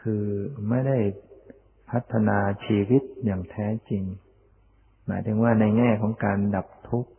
[0.00, 0.24] คือ
[0.68, 0.98] ไม่ได้
[1.90, 4.02] พัฒนาชีวิตอย่างแท้จริง
[5.06, 7.10] หมายถึงว่าในแง่ของการดับทุกข์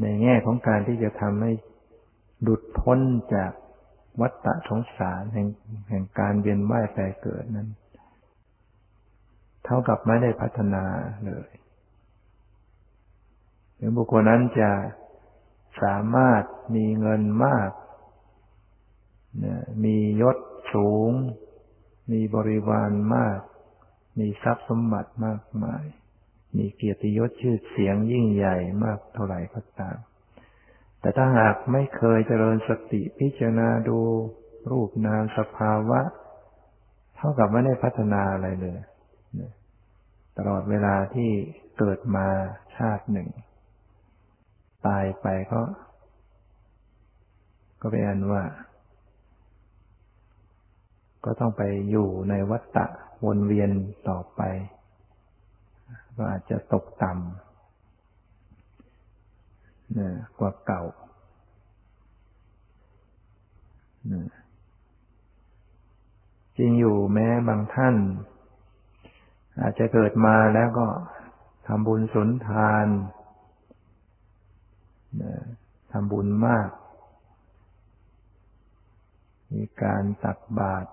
[0.00, 1.52] ในแง่ของการที่จะทำให้
[2.46, 2.98] ดุดพ้น
[3.34, 3.52] จาก
[4.20, 5.48] วัฏฏะสงสารแห่ง
[5.88, 7.68] แห่งการเวียนว่ายแต่เกิดนั้น
[9.64, 10.84] เท่ากับไม่ได้พัฒนา
[11.26, 11.50] เลย
[13.78, 14.70] ถึงบุคคลนั้นจะ
[15.82, 16.42] สามารถ
[16.74, 17.70] มีเงินมาก
[19.84, 20.36] มียศ
[20.74, 21.10] สูง
[22.12, 23.38] มีบริวารมาก
[24.18, 25.84] มีทรัพย์สมบัติมากมาย
[26.56, 29.98] มีเกียรติยศชื่อเสียงยิ่งใหญ่มากเท่าไหร่ก็ตาม
[31.00, 33.98] แต่ถ้าหากไม่เคยเจริญสติพิจารณาดู
[34.70, 36.00] รูปนามสภาวะ
[37.16, 38.78] เท่ากับไม่ได้พัฒนาอะไรเลย
[40.36, 41.30] ตลอดเวลาที่
[41.78, 42.26] เกิดมา
[42.76, 43.28] ชาติหนึ่ง
[44.86, 45.60] ตายไปก็
[47.80, 48.44] ก็เป็นอันว่า
[51.24, 52.86] ก็ต้องไปอยู่ในวัฏฏะ
[53.24, 53.70] วนเวียน
[54.08, 54.42] ต่อไป
[56.22, 57.20] ก็อาจจะตกต่ำ
[60.38, 60.84] กว่าเก่า
[66.56, 67.96] จริงอยู่แม้บางท่าน
[69.60, 70.86] อาจจะเกิดมาแล้วก็
[71.66, 72.86] ทำบุญสุนทาน
[75.92, 76.68] ทำบุญมาก
[79.52, 80.88] มีการตักบาตร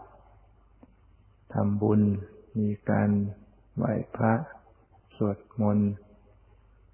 [1.53, 2.01] ทำบุญ
[2.57, 3.09] มีการ
[3.75, 4.33] ไหว้พระ
[5.17, 5.91] สวดมนต์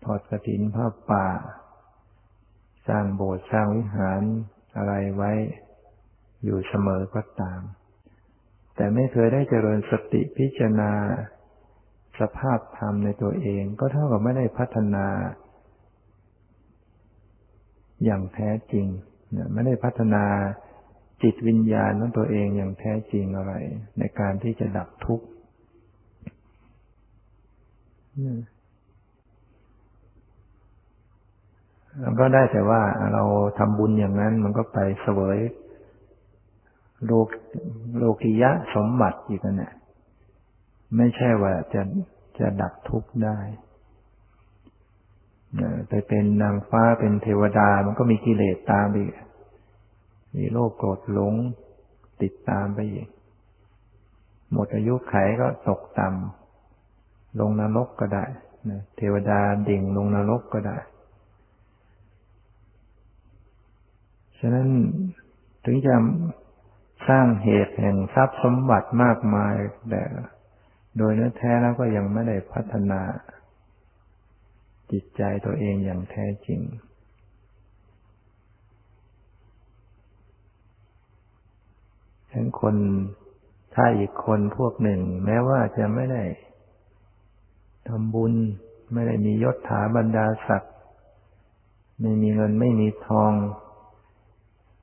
[0.04, 1.28] ทอดกระถินผ้าป่า
[2.88, 4.22] สร้างโบสถ์สร้างวิหาร
[4.76, 5.32] อะไรไว้
[6.44, 7.62] อยู่เสมอก็ตาม
[8.76, 10.92] แต่ไม่เคยได้เจริญสติพิจารณา
[12.20, 15.08] สภาพธรรมในตัวเองก็เท่ากับไม่ได้พัฒนา
[18.04, 18.88] อย่างแท้จริง
[19.54, 20.26] ไม่ได้พัฒนา
[21.24, 23.54] จิตวิญญาณของตัวเองอย่างแท้จริงอะไร
[24.00, 25.26] ในการที่จะดับทุกข์
[31.99, 32.82] เราก็ได้แต่ว่า
[33.13, 33.23] เรา
[33.58, 35.39] ทำบุญอย่างนั้น มันก็ไปเสวย
[37.06, 37.28] โลก
[37.97, 39.73] โลกิยะสมบัติอีกนะ
[40.97, 41.82] ไม่ใช่ว่าจะ
[42.39, 43.38] จะดับทุกข์ได้
[45.89, 48.97] ไปเป็นนางฟ้าเป็นเทวดา มันก็มีกิเลสตามไป
[50.38, 51.34] มีโลภโกรธหลง
[52.21, 53.08] ติดตามไปอีก
[54.54, 56.43] หมดอายุไขก็ตกต่ำ
[57.39, 58.26] ลงนรกก็ได้
[58.98, 60.78] เทวดาดิ่งลงนรกก็ได้
[64.39, 64.67] ฉะนั้น
[65.65, 65.96] ถึงจะ
[67.08, 69.56] สร้างเหตุแห่งทรัพย์สมบัติมากมาย
[69.89, 70.04] แต่
[70.98, 73.02] โดยเนื้อแท้แล้วก็ยังไม่ได้พัฒนา
[74.91, 76.62] จิตใจตัวเองอย่างแท้จริง
[82.30, 82.76] ฉะนั้นคน
[83.76, 86.24] ถ้าอีกคนพวกหนึ่ง แม้ว่าจะไม่ได้
[87.88, 88.34] ทำบุญ
[88.93, 90.74] ไม่ได้มียศถาบรรดาศักดิ์
[92.02, 93.34] ไม่มีเงินไม่มีทอง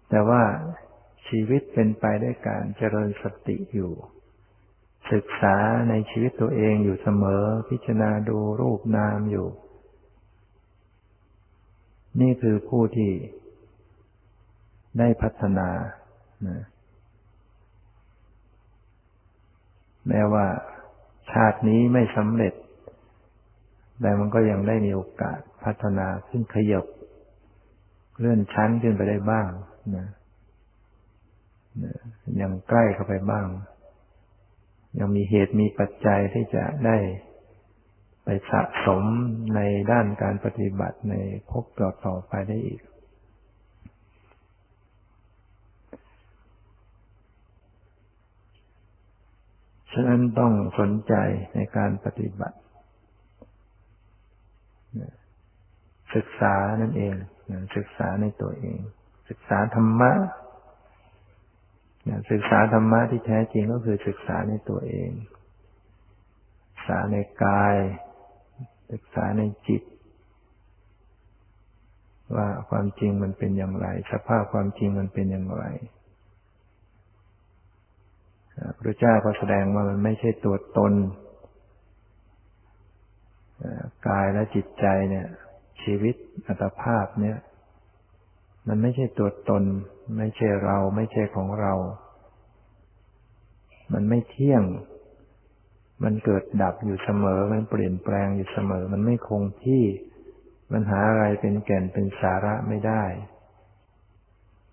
[0.09, 0.43] แต่ว่า
[1.27, 3.93] ชีวิตเป็นไปด้วยการเจริญสติอยู่
[5.13, 5.57] ศึกษา
[5.89, 9.49] ในชีวิตตัวเองอยู่เสมอ พิจารณาดูรูปนามอยู่
[12.21, 13.13] นี่คือผู้ที่
[14.99, 15.69] ได้พัฒนา
[16.49, 16.61] นะ
[20.09, 20.47] แม้ว่า
[21.31, 22.55] ชาตินี้ไม่สำเร็จ
[24.01, 26.87] แต่มันก็ยังได้มีโอกาสพัฒนาขึ้นขยบ
[28.19, 29.51] เลื่อนชั้นขึ้นไปได้บ้าง
[29.97, 30.09] นะ
[32.41, 33.47] ยังใกล้เข้าไปบ้าง
[34.99, 36.97] ยังมีเหตุมีปัจจัยที่จะได้
[38.25, 39.03] ไปสะสม
[39.55, 39.61] ใน
[39.93, 41.15] ด้านการปฏิบัติใน
[41.51, 42.81] ภพต่อต่อไปได้อีก
[49.93, 51.15] ฉะนั้นต้องสนใจ
[51.55, 52.57] ในการปฏิบัติ
[56.15, 57.15] ศึกษานั่นเอง
[57.77, 58.79] ศึกษาในตัวเอง
[59.29, 60.13] ศึกษาธรรมะ
[62.31, 65.11] ศึกษาธรรมะที่แท้จริงก็คือศึกษาในตัวเอง
[66.69, 67.77] ศึกษาในกาย
[68.93, 69.83] ศึกษาในจิต
[72.37, 75.65] ว่าความจริงมันเป็นอย่างไร สภาพความจริงมันเป็นอย่างไร
[78.79, 80.93] พระเจ้าก็แสดงว่ามันไม่ใช่ตัวตน
[84.09, 85.27] กายและจิตใจเนี่ย
[85.83, 86.15] ชีวิต
[86.47, 87.39] อัตภาพเนี่ย
[88.69, 89.65] มันไม่ใช่ตัวตน
[90.19, 91.75] ไม่ใช่เรา ไม่ใช่ของเรา
[93.93, 94.63] มันไม่เที่ยง
[96.05, 99.85] มันเกิดดับอยู่เสมอ มันเปลี่ยนแปลงอยู่เสมอ มันไม่คงที่
[100.73, 103.05] มันหาอะไรเป็นแก่นเป็นสาระไม่ได้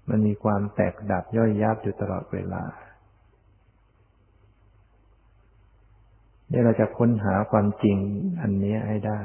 [0.09, 2.63] มันมีความแตกดับย่อยยับอยู่ตลอดเวลา
[6.49, 7.97] เนี่ยเราจะค้นหาความจริง
[8.41, 9.21] อันนี้ให้ได้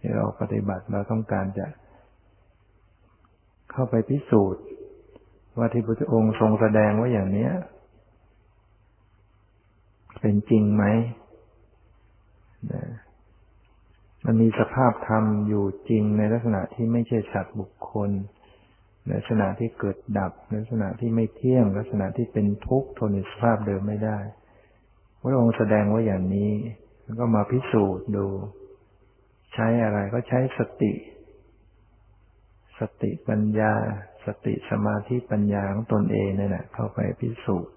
[0.00, 1.66] ที่เราปฏิบัติเราต้องการจะ
[3.70, 4.62] เข้าไปพิสูจน์
[5.58, 7.48] ว่าที่พระองค์ทรงแสดงว่าอย่างนี้
[10.20, 10.84] เป็นจริงไหม
[14.24, 18.10] มันมีสภาพธรรมอยู่จริงในลักษณะที่ไม่ใช่สัตว์บุคคล
[19.12, 24.18] ลักษณะที่เกิดดับลักษณะที่ไม่เที่ยงลักษณะที่เป็นทุกข์ทนในสภาพเดิมไม่ได้
[25.20, 26.50] พระองค์แสดงว่าอย่างนี้
[27.20, 28.26] ก็มาพิสูจน์ดู
[29.56, 30.92] ใช้อะไรก็ใช้สติ
[32.78, 33.72] สติปัญญา
[34.26, 37.74] สติสมาธิปัญญาของตนเองนี่แหละเข้าไปพิสูจน์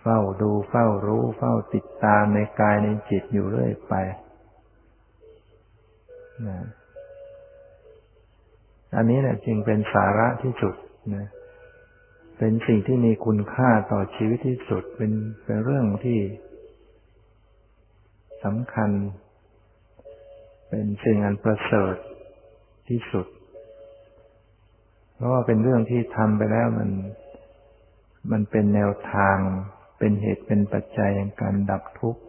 [0.00, 3.94] เฝ้าดูเฝ้ารู้ เฝ้าติดตามในกายในจิตอยู่เรื่อยไป
[6.48, 6.58] นะ
[8.96, 10.74] อันนี้แหละจึงเป็นสาระที่สุด
[11.14, 11.26] นะ
[12.38, 15.12] เป็นสิ่งที่มีคุณค่าต่อชีวิตที่สุดเป็น
[15.44, 16.18] เป็นเรื่องที่
[18.44, 18.90] สำคัญ
[20.68, 21.96] เป็นสิ่งอันประเสริฐ
[22.88, 23.26] ที่สุด
[25.14, 26.90] เพราะว่าเป็นเรื่องที่ทำไปแล้วมัน
[28.32, 29.38] มันเป็นแนวทาง
[29.98, 32.22] เป็นเหตุเป็นปัจจัยในการดับทุกข์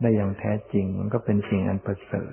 [0.00, 2.32] ได้อย่างแท้จริง มันก็เป็นสิ่งอันประเสริฐ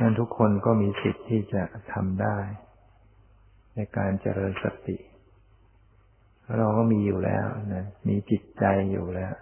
[0.00, 1.62] นั้นทุกคนก็มีสิทธิ์ที่จะ
[1.92, 2.38] ทำได้
[3.74, 4.96] ในการเจริญสติ
[6.58, 9.34] เราก็มีอยู่แล้วนะมีจิตใจอยู่แล้ว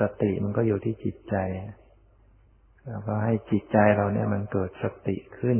[0.00, 1.36] สติมันก็อยู่ที่จิตใจ
[2.86, 5.58] แล้วก็ให้จิตใจเราเนี่ยมันเกิดสติขึ้น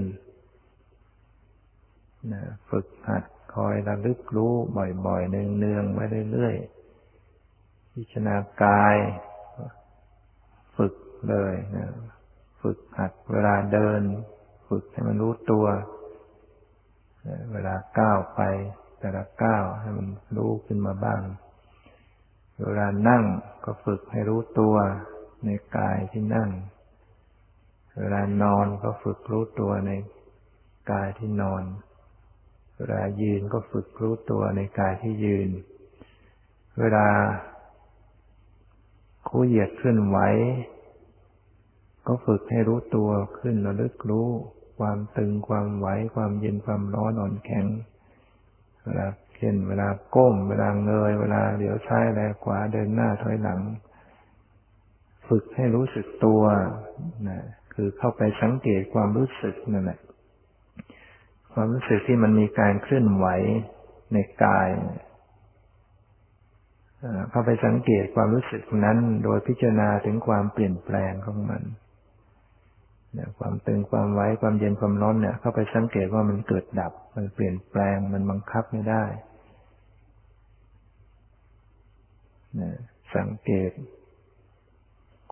[2.33, 3.25] นะฝึกหัด
[3.55, 4.55] คอยระลึกรู้
[5.07, 5.99] บ่อยๆ เนืองๆไป
[6.33, 8.97] เรื่อยๆ พิจารณากาย
[10.77, 10.95] ฝึก
[11.29, 11.87] เลยนะ
[12.63, 14.01] ฝึกหัดเวลาเดิน
[14.69, 15.67] ฝึกให้มันรู้ตัว
[17.53, 18.41] เวลาก้าวไป
[19.01, 21.21] แต่ละก้าวให้มันรู้ขึ้นมาบ้าง
[22.63, 23.25] เวลานั่ง
[23.65, 24.75] ก็ฝึกให้รู้ตัว
[25.45, 26.51] ในกายที่นั่ง
[27.99, 29.91] เวลานอนก็ฝึกรู้ตัวใน
[30.93, 31.63] กายที่นอน
[32.77, 35.49] เวลายืนก็ฝึกรู้ตัวในกายที่ยืน
[36.79, 37.09] เวลา
[39.29, 40.19] คู่เหยียดเคลื่อนไหว
[42.07, 44.29] ก็ฝึกให้รู้ตัวขึ้นระลึกรู้
[44.79, 47.67] ความตึงความไหวความเย็นความร้อนอ่อนแข็ง
[48.83, 49.07] เวลา
[49.39, 53.61] เช่นเวลาก้ม เวลาเงย เวลาเดี๋ยวซ้ายแลขวาเดินหน้าถอยหลัง
[55.29, 56.43] ฝึกให้รู้สึกตัว
[57.29, 57.41] นะ
[57.75, 60.01] คือเข้าไปสังเกตความรู้สึกนั่นแหละ
[61.53, 63.27] ความรู้สึกที่มันมีการเคลื่อนไหว
[64.13, 64.69] ในกาย
[67.31, 71.63] เข้าไปสังเกตความรู้สึกนั้น โดยพิจารณาถึงความเปลี่ยนแปลงของมัน
[73.39, 79.05] ความตึงความไว้ความเย็นความร้อนเนี่ย เข้าไปสังเกตว่ามันเกิดดับ มันเปลี่ยนแปลงมันบังคับไม่ได้
[83.17, 83.73] สังเกต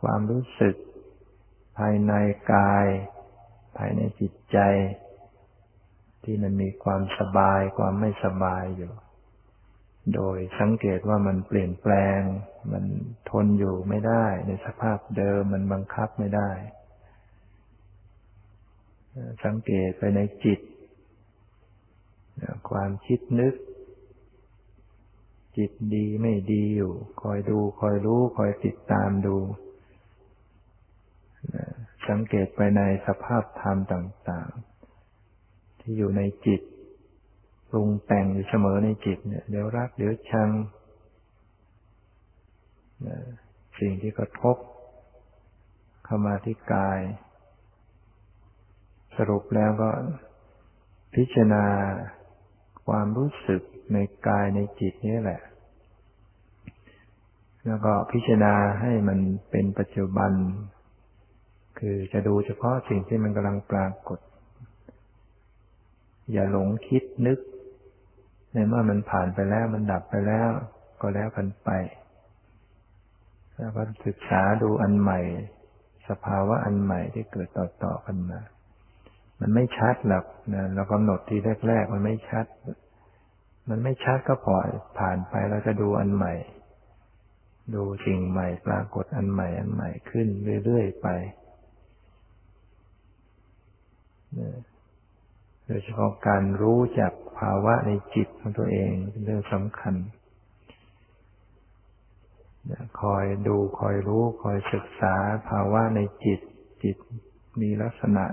[0.03, 0.77] ความรู้สึก
[1.79, 2.13] ภายใน
[2.53, 2.87] กาย
[3.77, 4.59] ภายในจิตใจ
[6.25, 8.93] ที่มันมีความสบายความไม่สบายอยู่
[10.15, 12.21] โดยสังเกตว่ามันเปลี่ยนแปลง
[12.73, 12.85] มัน
[13.31, 16.51] ทนอยู่ไม่ได้ ในสภาพเดิมมันบังคับไม่ได้
[19.45, 20.61] สังเกตไปในจิต
[22.71, 23.55] ความคิดนึก
[25.57, 26.93] จิตดีไม่ดีอยู่
[27.23, 29.37] คอยดูคอยรู้ คอยติดตามดู
[32.09, 36.61] สังเกตไปในสภาพธรรมต่างๆ ที่อยู่ในจิต
[37.71, 40.51] ปรุงแต่งอยู่เสมอในจิตเนี่ยเดี๋ยวรักเดี๋ยวชัง
[43.79, 44.57] สิ่งที่กระทบ
[46.05, 47.01] เข้ามาที่กาย
[49.17, 49.91] สรุปแล้วก็
[51.15, 51.65] พิจารณา
[52.87, 53.63] ความรู้สึก
[53.93, 55.41] ในกายในจิตนี้แหละ
[57.67, 59.19] แล้วก็พิจารณาให้มัน
[59.51, 60.33] เป็นปัจจุบัน
[61.79, 64.19] คือจะดูเฉพาะสิ่งที่มันกำลังปรากฏ
[66.33, 67.39] อย่าหลงคิดนึก
[68.53, 70.51] ในเมื่อมันผ่านไปแล้วมันดับไปแล้ว
[71.01, 71.71] ก็แล้วกันไป
[73.57, 75.21] แล้วก็ศึกษาดูอันใหม่
[76.09, 78.41] สภาวะอันใหม่ที่เกิดต่อๆกันมา
[79.41, 80.25] มันไม่ชัดหรอก
[80.55, 81.37] นะเรากำหนดที
[81.69, 82.47] แรก ๆ มันไม่ชัด
[83.69, 86.35] มันไม่ชัดก็ปล่อยผ่านไปเราจะดูอันใหม่
[87.75, 90.29] ดูสิ่งใหม่ปรากฏอันใหม่อันใหม่ขึ้น
[90.65, 91.09] เรื่อยๆไป
[95.67, 99.95] โดยเฉพาะการรู้จักภาวะในจิตของตัวเองเป็นเรื่องสำคัญ
[103.03, 105.15] คอยดูคอยรู้คอยศึกษา
[105.49, 106.41] ภาวะในจิต
[106.83, 106.97] จิต
[107.61, 108.25] มีลักษณะ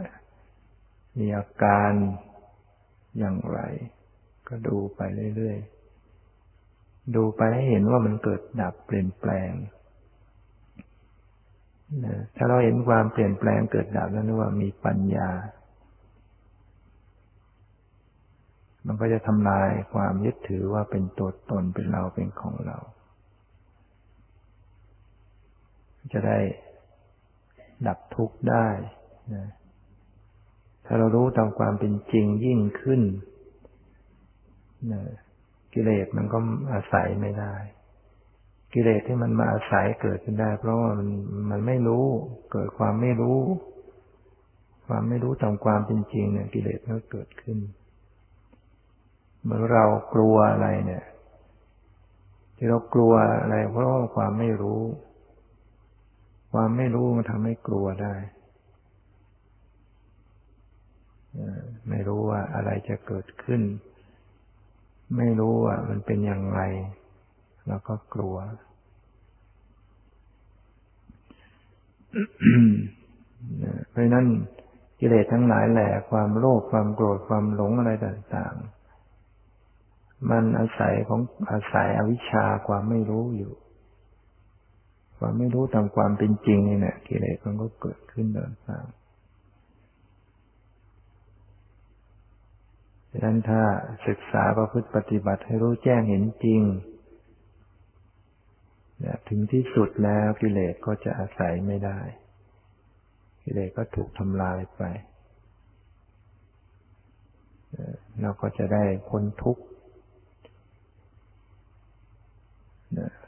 [1.20, 1.92] มีอาการ
[3.20, 3.60] อย่างไร
[4.48, 5.02] ก็ดูไป
[5.36, 9.52] เรื่อยๆ ดูไปให้เห็นว่ามันเกิดดับเปลี่ยนแปลง
[12.36, 15.30] ถ้าเราเห็นความเปลี่ยนแปลงเกิดดับแล้วนึกว่ามีปัญญา
[18.86, 22.78] มันก็จะทำลายความยึดถือว่าเป็นตัวตนเป็นเราเป็นของเรา
[26.14, 26.40] จะได้
[27.88, 28.68] ดับทุกข์ได้
[29.36, 29.48] นะ
[30.86, 33.02] ถ้าเรารู้ตามความเป็นจริงยิ่งขึ้น
[35.74, 36.38] กิเลสมันก็
[36.74, 37.54] อาศัยไม่ได้
[38.74, 41.10] กิเลสที่มันมาอาศัยเกิดขึ้นได้ เพราะว่ามัน
[41.52, 42.06] มันไม่รู้
[42.52, 43.40] เกิดความไม่รู้
[44.88, 47.58] ความไม่รู้ตามความเป็นจริงเนี่ย กิเลสก็เกิดขึ้น
[49.44, 51.06] เมื่อเรากลัวอะไรเนี่ย
[52.58, 54.82] ที่เรากลัวอะไร เพราะว่าความไม่รู้
[56.54, 58.16] ความไม่รู้มันทำให้กลัวได้
[61.90, 63.62] ไม่รู้ว่าอะไรจะเกิดขึ้น
[65.18, 66.62] ไม่รู้ว่ามันเป็นอย่างไร
[67.68, 68.36] แล้วก็กลัว
[73.90, 74.26] เพราะนั้น
[75.00, 81.20] กิเลสทั้งหลายแหละความโลภความโกรธความหลงอะไรต่างๆ มันอาศัยของ
[81.52, 83.54] อาศัยอวิชชาความไม่รู้อยู่
[85.18, 88.86] ความไม่รู้ตามความเป็นจริงนี่แหละกิเลสมันก็เกิดขึ้นต่าง
[93.16, 93.62] ฉะนั้นถ้า
[94.08, 96.62] ศึกษาประพฤติปฏิบัติให้รู้แจ้งเห็นจริง
[99.28, 102.00] ถึงที่สุดแล้วกิเลสก็จะอาศัยไม่ได้
[103.44, 104.82] กิเลสก็ถูกทำลายไป
[108.22, 109.64] เราก็จะได้พ้นทุกข์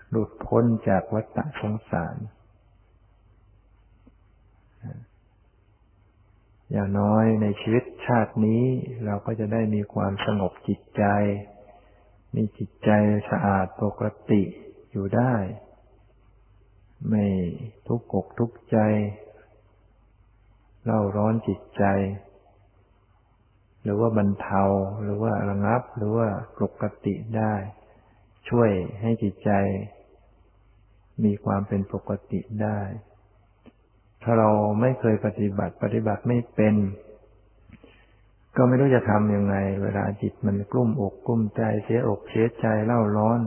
[0.09, 2.15] หลุดพ้นจากวัฏสงสาร
[6.71, 8.63] อย่างน้อยในชีวิตชาตินี้
[9.05, 11.03] เราก็จะได้มีความสงบจิตใจ
[12.35, 12.89] มีจิตใจ
[13.29, 14.41] สะอาดปกติ
[14.91, 15.33] อยู่ได้
[17.09, 17.25] ไม่
[17.87, 18.77] ทุกข์กทุกข์ใจ
[20.83, 21.83] เล่าร้อนจิตใจ
[23.83, 24.63] หรือว่าบรรเทา
[25.03, 26.27] หรือว่าระงับหรือว่า
[26.61, 27.53] ปกติได้
[28.49, 28.69] ช่วย
[29.01, 29.51] ให้จิตใจ
[31.23, 32.79] มีความเป็นปกติได้
[34.27, 34.49] ถ้าเรา
[34.81, 36.75] ไม่เคยปฏิบัติปฏิบัติไม่เป็น
[38.57, 43.39] ก็ไม่รู้จะทำยังไง เวลาจิตมันกลุ้มอกกลุ้มใจเสียอกเสียใจเล่าร้อน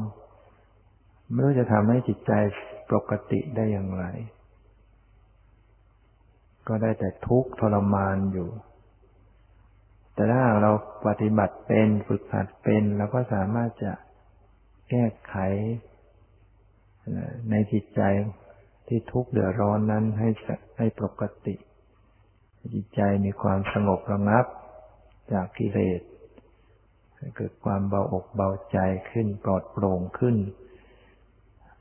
[1.30, 2.32] ไม่รู้จะทำให้จิตใจ
[2.92, 4.04] ปกติได้อย่างไร
[6.68, 8.48] ก็ได้แต่ทุกข์ทรมานอยู่
[10.14, 10.70] แต่ถ้าเรา
[11.06, 13.92] ปฏิบัติเป็นฝึกหัดเป็นเราก็สามารถจะ
[14.90, 15.34] แก้ไข
[17.50, 18.00] ในจิตใจ
[18.88, 20.28] ที่ทุกข์เดือดร้อนนั้นให้
[20.78, 21.54] ให้ปกติ
[22.74, 24.44] จิตใจมีความสงบระงับ
[25.32, 26.00] จากกิเลส
[27.36, 28.78] เกิดความเบาอกเบาใจ
[29.10, 30.36] ขึ้นปลอดโปร่งขึ้น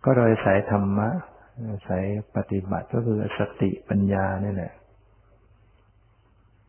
[0.04, 1.10] ก็โดยสายธรรมะ
[1.88, 2.06] สาย
[2.36, 4.74] ปฏิบัติก็คือสติปัญญานี่แหละ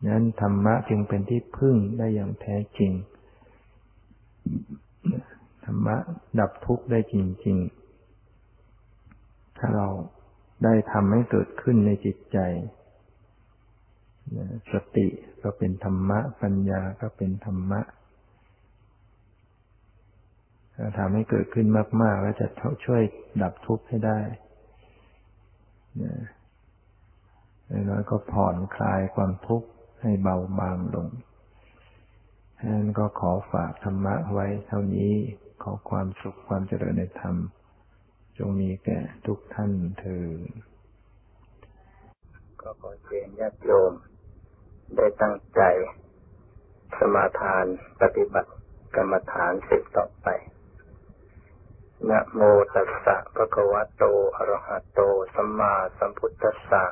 [0.06, 2.92] นั้นธรรมะจึงเป็นที่พึ่งได้อย่างแท้จริง
[5.64, 5.96] ธรรมะ
[6.38, 7.16] ดับทุกข์ได้จ
[7.46, 7.58] ริง
[8.58, 9.88] ๆ ถ้าเรา
[10.64, 12.38] ได้ทำให้เกิดขึ้นในจิตใจ
[14.72, 15.06] สติ
[15.42, 17.80] ก็เป็นธรรมะ ปัญญาก็เป็นธรรมะ
[20.76, 21.66] ถ้าทำให้เกิดขึ้น
[22.02, 22.46] มากๆแล้วจะ
[22.84, 23.02] ช่วย
[23.42, 24.20] ดับทุกข์ให้ได้
[27.88, 29.68] น้อยก็ผ่อนคลายความทุกข์
[30.02, 31.08] ให้เบาบางลง
[32.58, 35.12] ฉะนั้นก็ขอฝากธรรมะไว้เท่านี้
[35.62, 37.36] ขอความสุขความเจริญในธรรม
[38.38, 40.26] จงมีแก่ทุกท่านเธอ
[42.60, 43.92] ก็ขอเชิญญาติโยม
[44.96, 45.60] ได้ตั้งใจ
[46.98, 47.64] สมาทาน
[48.00, 48.50] ปฏิบัติ
[48.96, 50.28] กรรมฐานสิบต่อไป
[52.08, 52.40] นะโม
[52.74, 54.04] ตัสสะภะคะวะโต
[54.36, 55.00] อะระหะโต
[55.34, 56.84] สัมมาสัมพุทธัสสะ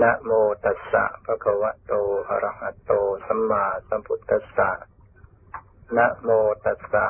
[0.00, 0.30] นะโม
[0.64, 1.92] ตัสสะภะคะวะโต
[2.28, 2.92] อะระหะโต
[3.26, 4.70] สัมมาสัมพุทธัสสะ
[5.96, 6.28] นะโม
[6.64, 7.06] ตัสสะ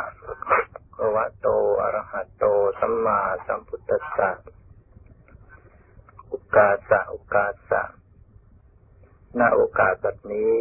[1.14, 1.48] วะโต
[1.80, 2.44] อะระหะโต
[2.80, 4.30] สัมมาสัมพุทธัสสะ
[6.30, 7.82] อุกาสะ อุกาสะ
[9.38, 10.54] ณโอกาสแบบนี้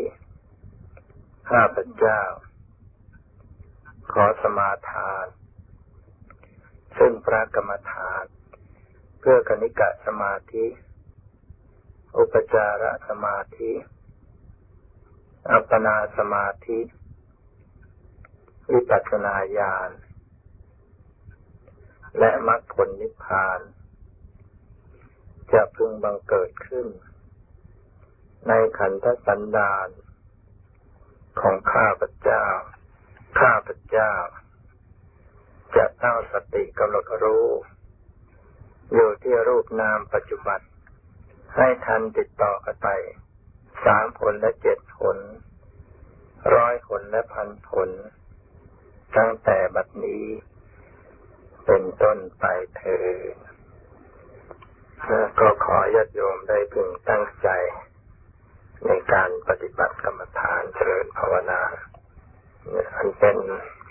[1.49, 2.21] ข้าพเจ้า
[4.11, 5.25] ขอสมาทาน
[6.97, 8.25] ซึ่งพระกรรมฐาน
[9.19, 10.65] เพื่อกนิกะสมาธิ
[12.17, 13.71] อุปจารสมาธิ
[15.51, 16.79] อัปปนาสมาธิ
[18.71, 19.91] วิปัสสนาญาณ
[22.19, 23.59] และมรรคผลนิพพาน
[25.53, 26.87] จะพึงบังเกิดขึ้น
[28.47, 29.89] ในขันธสันดาน
[31.41, 32.45] ของข้าพเจ้า
[33.39, 34.13] ข้าพเจ้า
[35.75, 37.49] จะตั้งสติกำหนดรู้
[38.93, 40.59] อยู่ที่รูปนามปัจจุบัน
[41.55, 42.87] ให้ทันติดต่อกันไป
[43.85, 45.17] สามผลและเจ็ดผล
[46.55, 47.89] ร้อยผลและพันผล
[49.17, 50.25] ตั้งแต่บัดนี้
[51.65, 52.45] เป็นต้นไป
[52.77, 53.07] เธอ
[55.39, 57.49] ก็ขอญาติโยมได้พึงตั้งใจ
[58.87, 61.61] ในการปฏิบัติกรรมฐานเจริญภาวนา
[62.95, 63.37] อันเป็น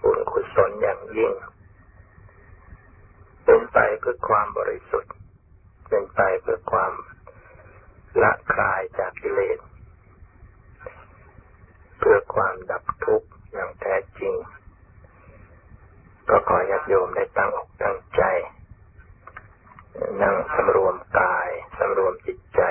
[0.02, 1.32] บุญกุศลอย่างยิ่ง
[3.44, 5.14] เป็นไปเพื่อความบริสุทธิ์
[5.88, 6.92] เป็นไปเพื่อความ
[8.22, 9.58] ละคลายจากกิเลส
[11.98, 14.34] เพื่อความดับทุกข์อย่างแท้จริง
[16.30, 18.22] ก็ขอญาติโยมได้ตั้งอกตั้งใจ
[20.22, 22.62] นั่งสำรวมกายสำรวมจิตใจ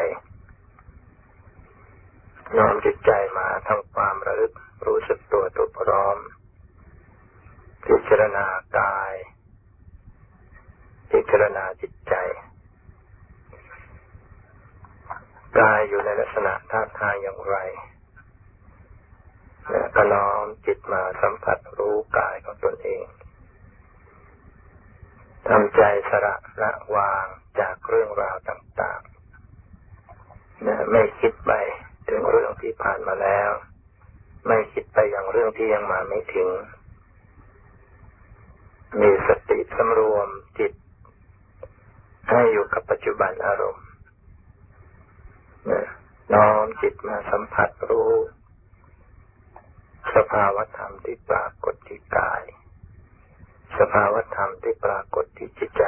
[2.57, 4.53] น้อมจิตใจมาทำความระลึก
[4.87, 6.17] รู้สึกตัวตัวพร้อม
[7.85, 8.45] พิจารณา
[8.79, 9.13] กาย
[11.11, 12.13] พิจารณาจิตใจ
[15.59, 17.57] กายอยู่ในลักษณะท่าทางอย่างไร
[19.95, 23.05] ก็น้อมจิตมาสัมผัสรู้กายของตนเอง
[25.47, 27.25] ทำใจสระละวาง
[27.59, 31.51] จากเรื่องราวต่างๆนะไม่คิดไป
[32.07, 33.51] ถึงเรื่องที่ผ่านมาแล้ว
[34.47, 36.49] ไม่คิดไปอย่างเรื่องที่ยังมาไม่ถึง
[39.01, 40.27] มีสติสำรวม
[40.59, 40.73] จิต
[42.29, 43.87] ให้อยู่กับปัจจุบันอารมณ์
[46.33, 48.13] น้อมจิตมาสัมผัสรู้
[50.15, 52.43] สภาวธรรมที่ปรากฏที่กาย
[53.77, 55.83] สภาวธรรมที่ปรากฏที่จิตใจ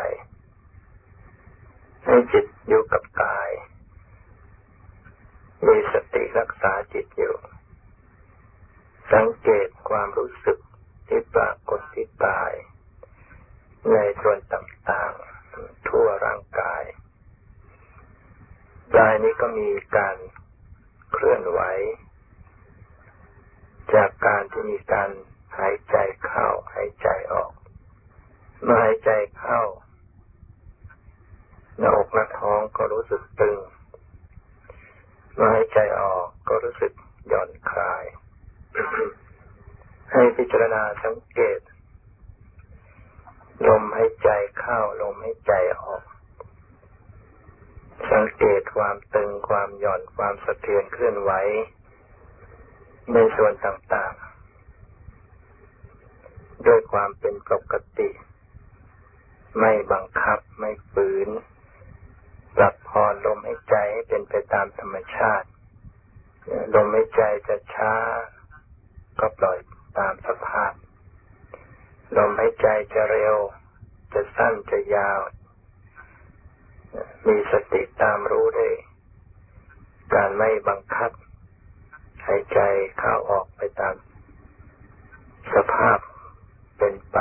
[2.06, 3.50] ให้จิตอยู่กับกาย
[5.68, 7.36] มีสติรักษาจิตอยู่
[9.14, 10.60] สังเกตความรู้สึก
[11.08, 12.54] ที่ปรากฏที่กาย
[13.94, 16.84] ในส่วนต่างๆ ทั่วร่างกาย
[18.98, 20.18] กายนี้ก็มีการ
[21.12, 21.62] เคลื่อนไหว
[23.94, 25.10] จากการที่มีการ
[25.58, 27.52] หายใจเข้าหายใจออก
[28.70, 29.10] หายใจ
[29.40, 29.62] เข้า
[31.78, 33.58] หน้าอกหน้าท้องก็รู้สึกตึง
[35.36, 36.92] เมื่อหายใจออกก็รู้สึก
[37.28, 38.04] หย่อนคลาย
[40.12, 41.60] ให้พิจารณาสังเกต
[43.68, 46.04] ลมหายใจเข้าลมหายใจออก
[48.12, 51.32] สังเกตความตึงความหย่อนความสะเทือนเคลื่อนไหว
[53.14, 58.10] ในส่วนต่างๆ ด้วยความเป็นปกติ
[59.60, 61.30] ไม่บังคับไม่ฝืน
[62.56, 65.48] ปรับพรลมให้ใจให้เป็นไปตามธรรมชาติ
[66.76, 67.96] ลมให้ใจจะช้า
[69.20, 69.58] ก็ปล่อย
[70.00, 70.74] ตามสภาพ
[72.18, 73.36] ลมให้ใจจะเร็ว
[74.14, 75.20] จะสั้นจะยาว
[77.28, 78.70] มีสติตามรู้ได้
[80.14, 81.12] การไม่บังคับ
[82.26, 82.60] หายใจ
[82.98, 83.96] เข้าออกไปตาม
[85.54, 86.00] สภาพ
[86.78, 87.18] เป็นไป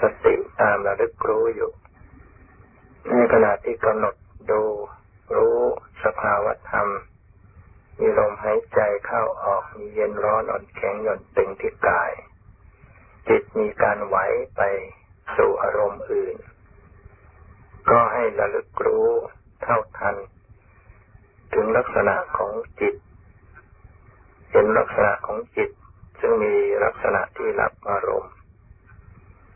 [0.00, 1.70] สติตามระลึกรู้อยู่
[3.08, 4.14] ในขณะที่กำหนด
[4.50, 4.62] ดู
[5.36, 5.58] รู้
[6.04, 6.88] สภาวะธรรม
[7.98, 12.12] มีลมหายใจเข้าออกมีเย็นร้อนอ่อนแข็งหย่อนตึงที่กาย
[13.28, 14.16] จิตมีการไหว
[14.56, 14.62] ไป
[15.36, 16.36] สู่อารมณ์อื่น
[17.90, 19.08] ก็ให้ระลึกรู้
[19.62, 20.16] เท่าทัน
[21.54, 22.94] ถึงลักษณะของจิต
[24.50, 25.70] เห็นลักษณะของจิต
[26.20, 26.54] ซึ่งมี
[26.84, 28.32] ลักษณะที่รับอารมณ์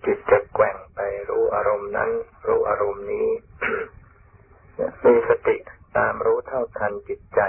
[0.05, 2.11] จิตจะแกว่งไปรู้อารมณ์นั้น
[2.47, 3.29] รู้อารมณ์นี้
[5.05, 5.57] มีสติ
[5.97, 7.41] ตามรู้เท่าทันจิตใจ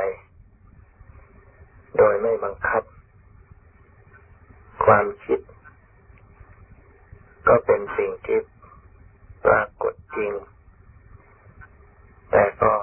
[1.98, 2.84] โดยไม่บังคับ
[4.86, 5.40] ความคิด
[7.48, 8.40] ก็เป็นสิ่งที่
[9.46, 10.32] ปรากฏจริง
[12.32, 12.74] แต่ก็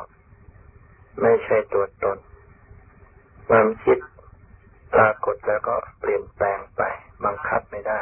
[1.23, 2.19] ไม่ใช่ตัวตน
[3.49, 3.99] ความคิด
[4.95, 6.83] ปรากฏแล้วก็เปลี่ยนแปลงไป
[7.25, 8.01] บังคับไม่ได้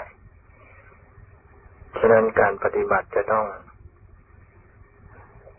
[1.99, 3.47] ฉะนั้นการปฏิบัติจะต้อง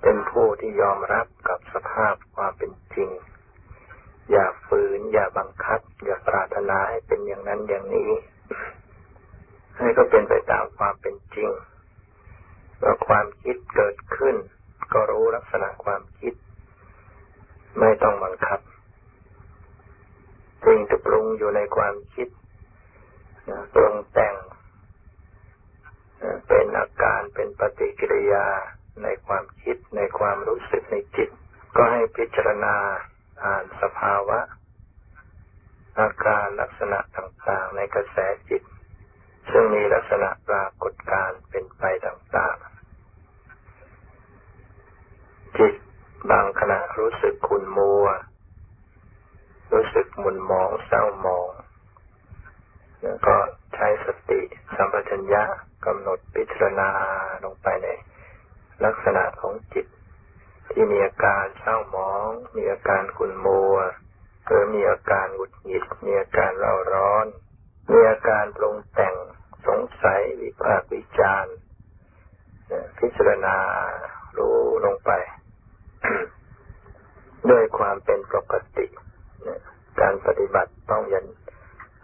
[0.01, 3.09] เป็นผู้ที่ยอมรับกับสภาพความเป็นจริง
[4.31, 8.11] อย่าฝืน อย่าบังคับ อย่าปรารถนาให้เป็นอย่างนั้นอย่างนี้
[9.77, 11.49] ให้ก็เป็นไปตามความเป็นจริง
[12.81, 14.35] ว่าความคิดเกิดขึ้น
[14.93, 16.33] ก็รู้ลักษณะความคิด
[17.79, 18.59] ไม่ต้องบังคับ
[20.65, 22.27] สิ่งที่ปรุงอยู่ในความคิด
[23.73, 24.35] ปรุงแต่ง
[26.47, 28.47] เป็นอาการเป็นปฏิกิริยา
[29.03, 31.29] ในความคิดในความรู้สึกในจิต
[31.75, 32.75] ก็ให้พิจารณา
[33.43, 34.39] อ่านสภาวะ
[35.99, 38.17] อาการลักษณะต่างๆ ในกระแส
[38.49, 38.63] จิต
[39.51, 42.71] ซึ่งมีลักษณะปรากฏการเป็นไปต่างๆ
[45.57, 45.73] จิต
[46.31, 48.05] บางขณะรู้สึกขุ่นมัว
[49.73, 51.49] รู้สึกหมุนมองเศร้ามอง
[53.01, 53.35] แล้วก็
[53.75, 54.41] ใช้สติ
[54.75, 55.43] สัมปชัญญะ
[55.85, 56.89] กำหนดพิจารณา
[57.43, 57.87] ลงไปใน
[58.85, 59.85] ลักษณะของจิต
[60.71, 63.75] ที่มีอาการเศร้าหมอง มีอาการขุ่นมัว
[64.45, 67.25] หรือมีอาการหงุดหงิด มีอาการเร่าร้อน
[67.91, 69.15] มีอาการปรุงแต่ง
[69.67, 71.55] สงสัยวิพากษ์วิจารณ์
[72.99, 73.57] พิจารณา
[74.37, 75.11] รู้ลงไป
[77.49, 78.87] ด้วยความเป็นปกติ
[80.01, 81.25] การปฏิบัติต้องยัน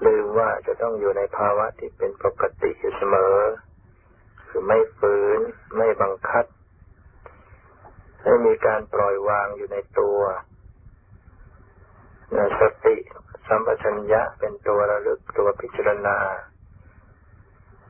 [0.05, 3.35] ลืมว่าจะต้องอยู่ในภาวะที่เป็นปกติอยู่เสมอ
[4.57, 5.41] คือไม่ฝืน
[5.77, 6.45] ไม่บังคับ
[8.23, 10.19] ให้มีการปล่อยวางอยู่ในตัว
[12.59, 12.95] สติ
[13.47, 16.17] สัมปชัญญะเป็นตัวระลึกตัวพิจารณา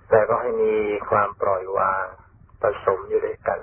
[0.10, 0.76] แต่ก็ให้มี
[1.10, 2.06] ความปล่อยวาง
[2.62, 3.60] ผสมอยู่ด้วยกัน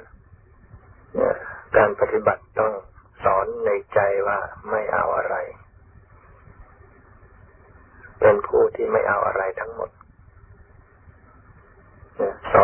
[1.77, 2.73] การปฏิบัติต้อง
[3.25, 3.99] สอนในใจ
[4.29, 4.39] ว่า
[4.71, 5.37] ไม่เอาอะไร
[8.21, 9.91] เป็นผู้ที่ไม่เอาอะไรทั้งหมด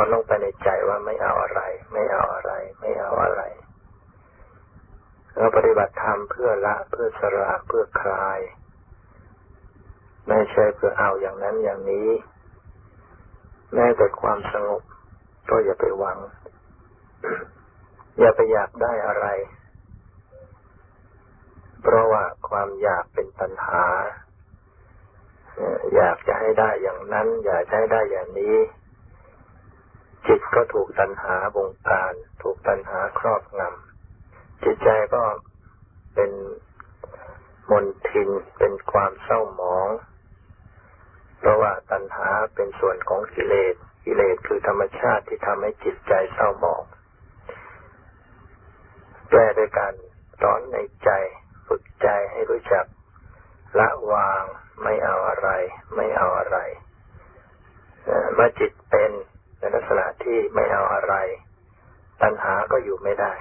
[0.01, 1.61] อนลงไปในใจว่าไม่เอาอะไร
[1.93, 3.43] ไม่เอาอะไร ไม่เอาอะไร
[5.37, 8.41] เราปฏิบัติธรรมเพื่อละเพื่อสละเพื่อคลาย
[10.29, 12.09] ไม่ใช่เพื่อเอาอย่างนั้นอย่างนี้
[13.75, 14.83] แม้แต่ความสงบ
[15.51, 16.19] ก็อย่าไปหวัง
[18.19, 19.27] อย่าไปอยากได้อะไร
[21.83, 23.85] เพราะว่าความอยากเป็นปัญหา
[25.95, 28.57] อยากจะให้ได้อย่างนั้น อยากให้ได้อย่างนี้
[30.27, 35.25] จิตก็ถูกตัณหาบงการ ถูกตัณหาครอบงำจิตใจก็
[36.15, 36.31] เป็น
[37.71, 39.89] มนทินเป็นความเศร้าหมอง
[41.39, 46.83] เพราะว่าตัณหาเป็นส่วนของกิเลสกิเลสคือธรรมชาติที่ทำให้จิตใจเศร้าหมอง
[49.31, 49.95] แก้ด้วยการ
[50.41, 51.11] สอนในใจ
[51.67, 52.85] ฝึกใจให้รู้จัก
[53.79, 54.43] ละวาง
[54.83, 55.49] ไม่เอาอะไร
[55.97, 56.59] ไม่เอาอะไร
[58.35, 59.11] เมื่อจิตเป็น
[59.61, 61.15] ในลักษณะที่ไม่เอาอะไร
[62.23, 63.33] ตัณหาก็อยู่ไม่ได้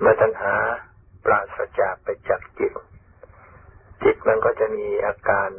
[0.00, 0.54] เมื่อตัณหา
[1.24, 2.72] ปราศจากไปจากจิต
[4.02, 5.50] จิตมันก็จะมีอาการ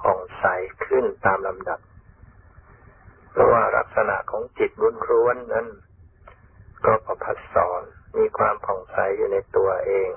[0.00, 0.44] ผ่องใส
[0.86, 1.80] ขึ้นตามลำดับ
[3.30, 4.70] เพราะว่าลักษณะของจิต
[5.10, 5.66] ร้วนนั้น
[6.84, 7.82] ก็ประพัดสอน
[8.18, 10.10] มีความผ่องใสอยู่ในตัวเอง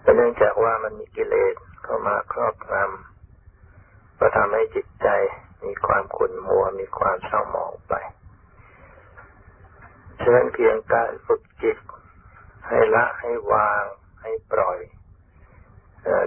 [0.00, 1.54] แต่เนื่องจากว่ามันมีกิเลส
[1.84, 5.08] เข้ามาครอบงำก็ทำให้จิตใจ
[5.64, 7.94] มีความขุ่นมัว มีความเศร้าหมองไป
[10.20, 11.78] ฉะนั้นเพียงการฝึกจิต
[12.68, 13.84] ให้ละให้วาง
[14.20, 14.78] ให้ปล่อย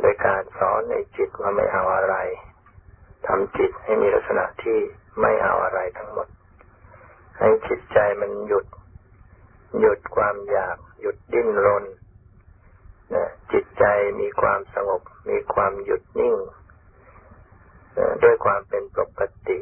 [0.01, 2.15] โดยการสอนในจิตว่าไม่เอาอะไร
[3.27, 4.79] ทำจิตให้มีลักษณะที่
[5.21, 6.27] ไม่เอาอะไรทั้งหมด
[7.39, 8.65] ให้จิตใจมันหยุด
[9.79, 11.85] หยุดความอยาก หยุดดิ้นรน
[13.13, 13.83] นะจิตใจ
[14.19, 16.35] มีความสงบ มีความหยุดนิ่ง
[18.23, 19.57] ด้วยความเป็นปกติ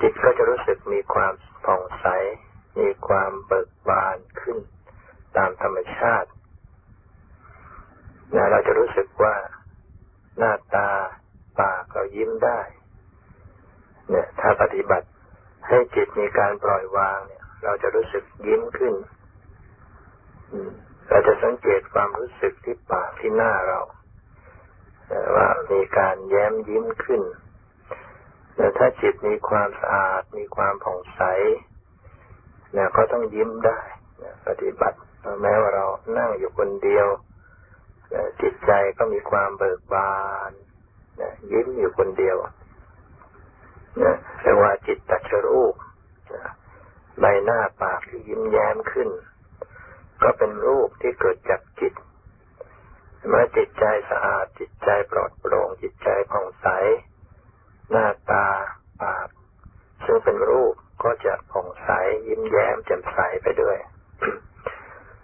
[0.00, 1.32] จิตก็จะรู้สึกมีความ
[1.64, 2.06] ผ่องใส
[2.80, 4.58] มีความเบิกบานขึ้น
[5.36, 6.30] ตามธรรมชาติ
[8.34, 9.34] นะเราจะรู้สึกว่า
[10.38, 10.90] หน้าตา
[11.60, 12.60] ปากเรายิ้มได้
[14.10, 15.08] เนี่ย ถ้าปฏิบัติ
[15.68, 18.94] ให้จิตมีการปล่อยวางเนี่ย เราจะรู้สึกยิ้มขึ้น
[21.08, 23.80] เราจะสังเกตความรู้สึกที่ปากที่หน้าเรา
[25.36, 27.22] ว่ามีการแย้มยิ้มขึ้น
[28.56, 31.22] แต่ถ้าจิตมีความสะอาด มีความผ่องใส
[32.72, 33.80] เนี่ยก็ต้องยิ้มได้
[34.46, 34.98] ปฏิบัติ
[35.42, 35.86] แม้ว่าเรา
[36.18, 37.06] นั่งอยู่คนเดียว
[38.42, 40.12] จิตใจก็มีความเบิกบา
[40.50, 40.52] น
[41.52, 42.36] ยิ้มอยู่คนเดียว
[44.40, 45.74] เรียกว่าจิตตัชรูป
[47.20, 49.08] ใบหน้าปากที่ยิ้มแย้มขึ้น
[50.22, 51.92] ก็เป็นรูปที่เกิดจากจิต
[53.28, 56.66] เมื่อจิตใจสะอาดจิตใจปลอดโปร่งจิตใจผ่องใส
[57.90, 58.46] หน้าตา
[59.02, 59.28] ปาก
[60.04, 61.90] ซึ่งเป็นรูปก็จะผ่องใส
[62.26, 63.76] ยิ้มแย้มแจ่มใสไปด้วย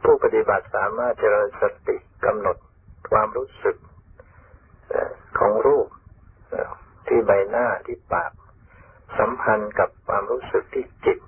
[0.03, 2.57] ผู้ปฏิบัติสามารถเจริญสติกำหนด
[3.11, 3.77] ความรู้สึก
[5.39, 5.89] ของรูป
[7.07, 8.33] ที่ใบหน้าที่ปาก
[9.19, 11.19] สัมพันธ์กับความรู้สึกที่จิต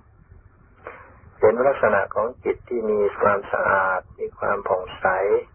[1.45, 5.07] เห็นลักษณะของจิตที่มีความสะอาด มีความผ่องใส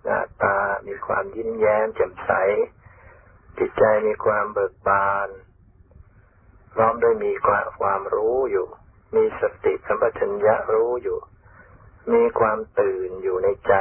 [0.03, 0.57] หน้าตา
[0.87, 2.31] มีความยิ้มแย้มแจ่มใส
[3.57, 5.29] จิตใจมีความเบิกบาน
[6.73, 7.33] พร้อมด้วยมี
[7.79, 8.67] ความรู้อยู่
[9.15, 11.19] มีสติสัมปชัญญะรู้อยู่
[12.13, 13.73] มีความตื่นอยู่ในใจ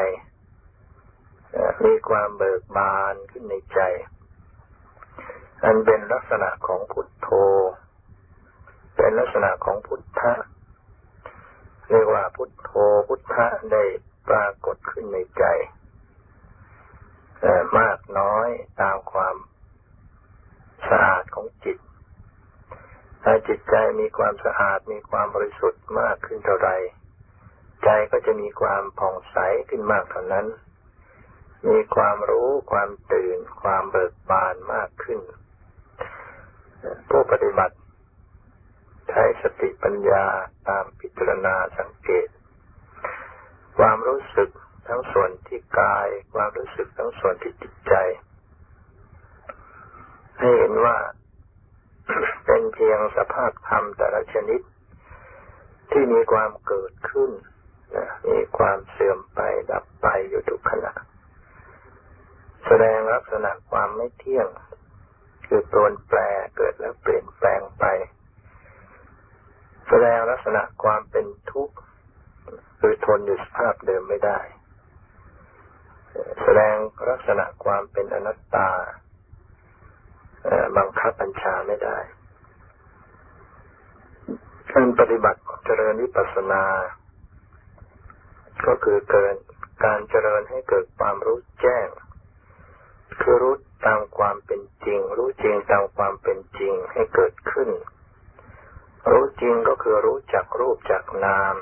[1.85, 3.81] มีความเบิกบานขึ้นในใจ
[5.65, 7.29] อันเป็นลักษณะของพุทโธ
[8.97, 10.33] เป็นลักษณะของพุทธะ
[11.89, 12.70] เรียกว่าพุทโธ
[13.09, 13.84] พุทธะได้
[14.28, 15.45] ปรากฏขึ้นในใจ
[17.78, 18.49] มากน้อย
[18.80, 19.37] ตามความ
[20.89, 21.78] สะอาดของจิต
[23.22, 26.70] ถ้าจิตใจมีความสะอาดมีความบริสุทธิ์มากขึ้นเท่าไร
[27.84, 29.37] ใจก็จะมีความผ่องใส
[29.68, 30.47] ขึ้นมากเท่านั้น
[31.68, 35.20] มีความรู้ความตื่น ความเบิกบานมากขึ้น
[37.11, 37.76] ผู้ปฏิบัติ
[39.11, 40.25] ใช้สติปัญญา
[40.69, 42.29] ตามพิจารณาสังเกต
[43.79, 44.51] ความรู้สึก
[44.89, 47.95] ทั้งส่วนที่กาย ความรู้สึกทั้งส่วนที่จิตใจ
[50.39, 50.97] ให้เห็นว่า
[52.47, 54.61] เป็นเพียงสภาพธรรมแต่ละชนิด
[55.91, 57.31] ที่มีความเกิดขึ้น
[57.97, 59.41] นะมีความเสื่อมไป
[59.71, 60.93] ดับไปอยู่ทุกขณะ
[62.67, 64.49] แสดงลักษณะความไม่เที่ยง
[65.47, 66.19] คือโปรนแปร
[66.57, 67.85] เกิดแล้วเปลี่ยนแปลงไป
[69.89, 71.76] แสดงลักษณะความเป็นทุกข์
[72.80, 74.39] คือทนอยู่สภาพเดิมไม่ได้
[76.43, 76.76] แสดง
[77.11, 78.70] ลักษณะความเป็นอนัตตา
[80.76, 81.99] บังคับบัญชาไม่ได้
[84.72, 86.64] การปฏิบัติเจริญวิปัสสนา
[88.66, 89.34] ก็คือเกิน
[89.84, 91.89] การเจริญให้เกิดความรู้แจ้ง
[93.20, 93.55] คือรู้
[93.87, 97.68] ตามความเป็นจริง รู้จริงตามความเป็นจริงให้เกิดขึ้น
[99.11, 101.57] รู้จริงก็คือรู้จักรูปจักนาม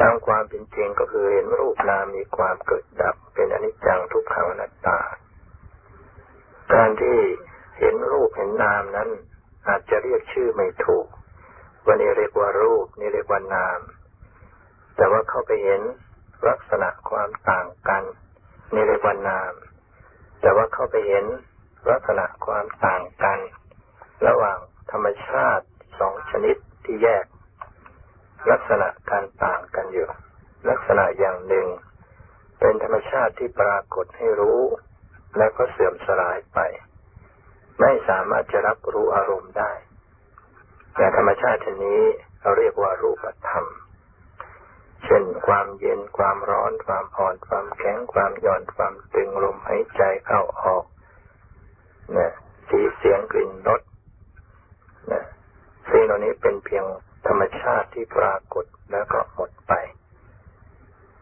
[0.00, 5.00] ตามความเป็นจริงก็คือเห็นรูปนามมีความเกิดดับ เป็นอนิจจังทุกขังอนัตตา
[6.72, 7.18] การที่
[7.78, 9.10] เห็นรูปเห็นนามนั้น
[9.68, 11.06] อาจจะเรียกชื่อไม่ถูก
[11.86, 13.80] วันนี้เรียกว่ารูปนี่เรียกว่านาม
[14.96, 15.80] แต่ว่าเข้าไปเห็น
[16.48, 18.04] ลักษณะความต่างกัน
[18.74, 19.52] นี่เรียกว่านาม
[20.40, 21.24] แต่ว่าเข้าไปเห็น
[21.90, 23.38] ลักษณะความต่างกัน
[24.26, 24.58] ระหว่าง
[24.90, 25.66] ธรรมชาติ
[25.98, 27.24] สองชนิดที่แยก
[28.50, 30.08] ลักษณะการต่างกันอยู่
[30.68, 31.66] ลักษณะอย่างหนึ่ง
[32.60, 34.62] เป็นธรรมชาติที่ปรากฏให้รู้
[35.36, 36.58] แล้วก็เสื่อมสลายไป
[37.80, 39.72] ไม่สามารถจะรับรู้อารมณ์ได้
[40.96, 42.02] แต่ธรรมชาติชนี้
[42.40, 43.66] เราเรียกว่ารูปธรรม
[45.04, 50.84] เช่น ความเย็นความร้อน ความอ่อน ความแข็ง ความหย่อนความตึงลมหายใจเข้าออก
[52.12, 52.32] เนะ
[52.68, 53.80] สีเสียงกลิ่นรส
[55.12, 55.24] นะ
[55.90, 56.84] สิ่งเหล่านี้เป็นเพียง
[57.26, 59.72] ธรรมชาติที่ปรากฏแล้วก็หมดไป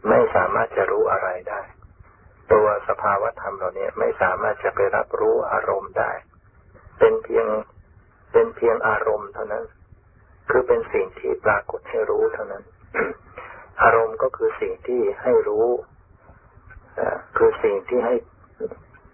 [0.09, 1.63] ไม่สามารถจะรู้อะไรได้
[2.53, 6.13] ตัวสภาวธรรมเหล่านี้ไม่สามารถจะไปรับรู้อารมณ์ได้
[6.99, 7.47] เป็นเพียง
[8.33, 9.65] เป็นเพียงอารมณ์เท่านั้น
[10.51, 12.65] คือเป็นสิ่งที่ปรากฏให้รู้เท่านั้น
[13.83, 15.67] อารมณ์ก็คือสิ่งที่ให้รู้
[17.37, 18.15] คือสิ่งที่ให้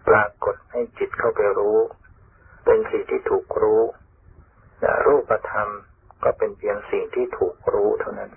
[0.09, 1.79] ปรากฏให้จิตเข้าไปรู้
[2.65, 3.83] เป็นสิ่งที่ถูกรู้
[5.07, 5.69] รูปธรรม
[6.25, 8.31] ก็เป็นเพียงสิ่งที่ถูกรู้เท่านั้น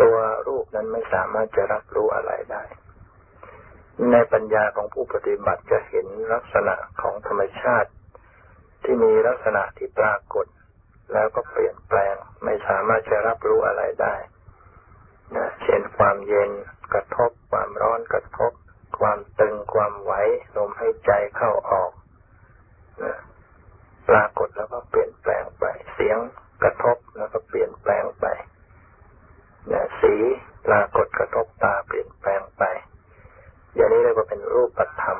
[0.00, 2.64] ตัวรูปนั้นไม่สามารถจะรับรู้อะไรได้
[4.12, 7.90] ในปัญญาของผู้ปฏิบัติจะเห็นลักษณะของธรรมชาติ
[8.84, 10.46] ที่มีลักษณะที่ปรากฏ
[11.12, 12.14] แล้วก็เปลี่ยนแปลง
[12.44, 14.14] ไม่สามารถจะรับรู้อะไรได้
[15.36, 16.50] นะเช่นความเย็น
[16.92, 18.52] กระทบ ความร้อนกระทบ
[19.00, 20.12] ความตึงความไหว
[20.56, 21.92] ลมให้ใจเข้าออก
[23.04, 23.16] นะ
[24.08, 26.18] ปรากฏแล้วก็เปลี่ยนแปลงไป เสียง
[26.62, 28.26] กระทบแล้วก็เปลี่ยนแปลงไป
[29.72, 30.14] นะสี
[30.66, 32.62] ปรากฏกระทบตาเปลี่ยนแปลงไป
[33.74, 35.18] อย่างนี้เรียกว่าเป็นรูปธรรม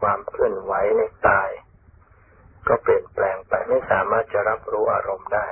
[0.00, 1.50] ความเคลื่อนไหวในตาย
[2.68, 5.48] ก็เปลี่ยนแปลงไปไม่สามารถจะรับรู้อารมณ์ได้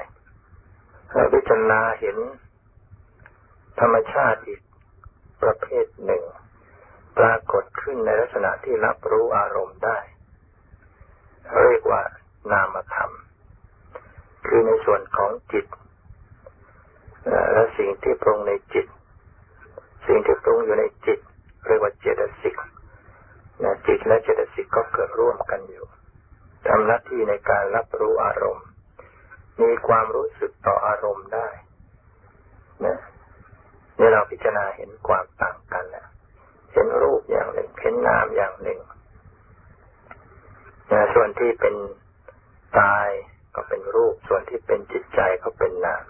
[1.32, 2.16] พิจารณาเห็น
[3.80, 4.60] ธรรมชาติอีก
[5.42, 6.24] ประเภทหนึ่ง
[7.18, 9.98] ปรากฏขึ้นในลักษณะที่รับรู้อารมณ์ได้
[11.62, 12.02] เรียกว่า
[12.52, 13.10] นามธรรม
[14.46, 15.66] คือในส่วนของจิต
[17.52, 18.86] และสิ่งที่ปรุงในจิต
[20.06, 21.18] สิ่งที่ปรุงอยู่ในจิต
[21.66, 22.56] เรียกว่าเจตสิก
[23.62, 25.86] นะจิตและเจตสิกก็เกิดร่วมกันอยู่
[26.68, 28.66] ทำหน้าที่ในการรับรู้อารมณ์
[29.62, 31.48] มีความรู้สึกต่ออารมณ์ได้
[32.84, 32.98] นะ
[33.98, 36.08] นี่เราพิจารณาเห็นความต่างกันแล้ว
[36.72, 38.80] เห็นรูปอย่างหนึ่งเห็นนามอย่างหนึ่ง
[40.92, 41.74] นะส่วนที่เป็น
[42.80, 43.10] กาย
[43.54, 46.04] ก็เป็นรูป ส่วนที่เป็นจิตใจก็เป็นนาม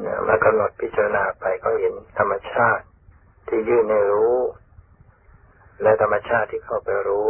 [0.00, 2.84] เนี่ยมากำหนดพิจารณาไปก็เห็นธรรมชาติ
[3.48, 4.40] ที่ยื่นในรู้
[5.82, 7.28] และธรรมชาติที่เข้าไปรู้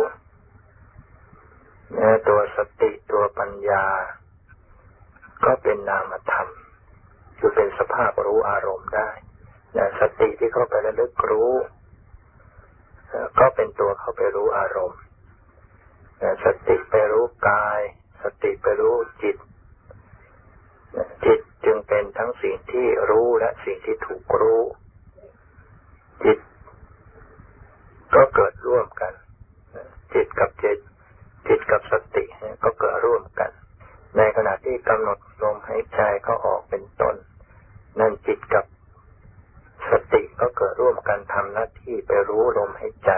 [1.92, 3.86] เนี่ยตัวสติตัวปัญญา
[5.44, 6.48] ก็เป็นนามธรรม
[7.38, 9.10] คือเป็นสภาพรู้อารมณ์ได้
[9.72, 11.52] เนี่ยสติที่เข้าไประลึกรู้
[13.38, 15.00] ก็เป็นตัวเข้าไปรู้อารมณ์
[16.44, 17.80] สติไปรู้กาย
[18.22, 19.36] สติไปรู้จิต
[21.24, 24.62] จิตจึงเป็นทั้งสิ่งที่รู้และสิ่งที่ถูกรู้
[26.24, 26.38] จิต
[28.14, 29.12] ก็เกิดร่วมกัน
[30.14, 30.78] จิตกับจิต
[31.48, 32.24] จิตกับสติ
[32.62, 33.50] ก็เกิดร่วมกัน
[34.16, 37.16] ในขณะที่กำหนดลมหายใจเข้าออกเป็นต้น
[38.00, 38.64] นั่นจิตกับ
[39.90, 43.10] สติก็เกิดร่วมกันทำหน้าที่ไปรู้ลมหายใจ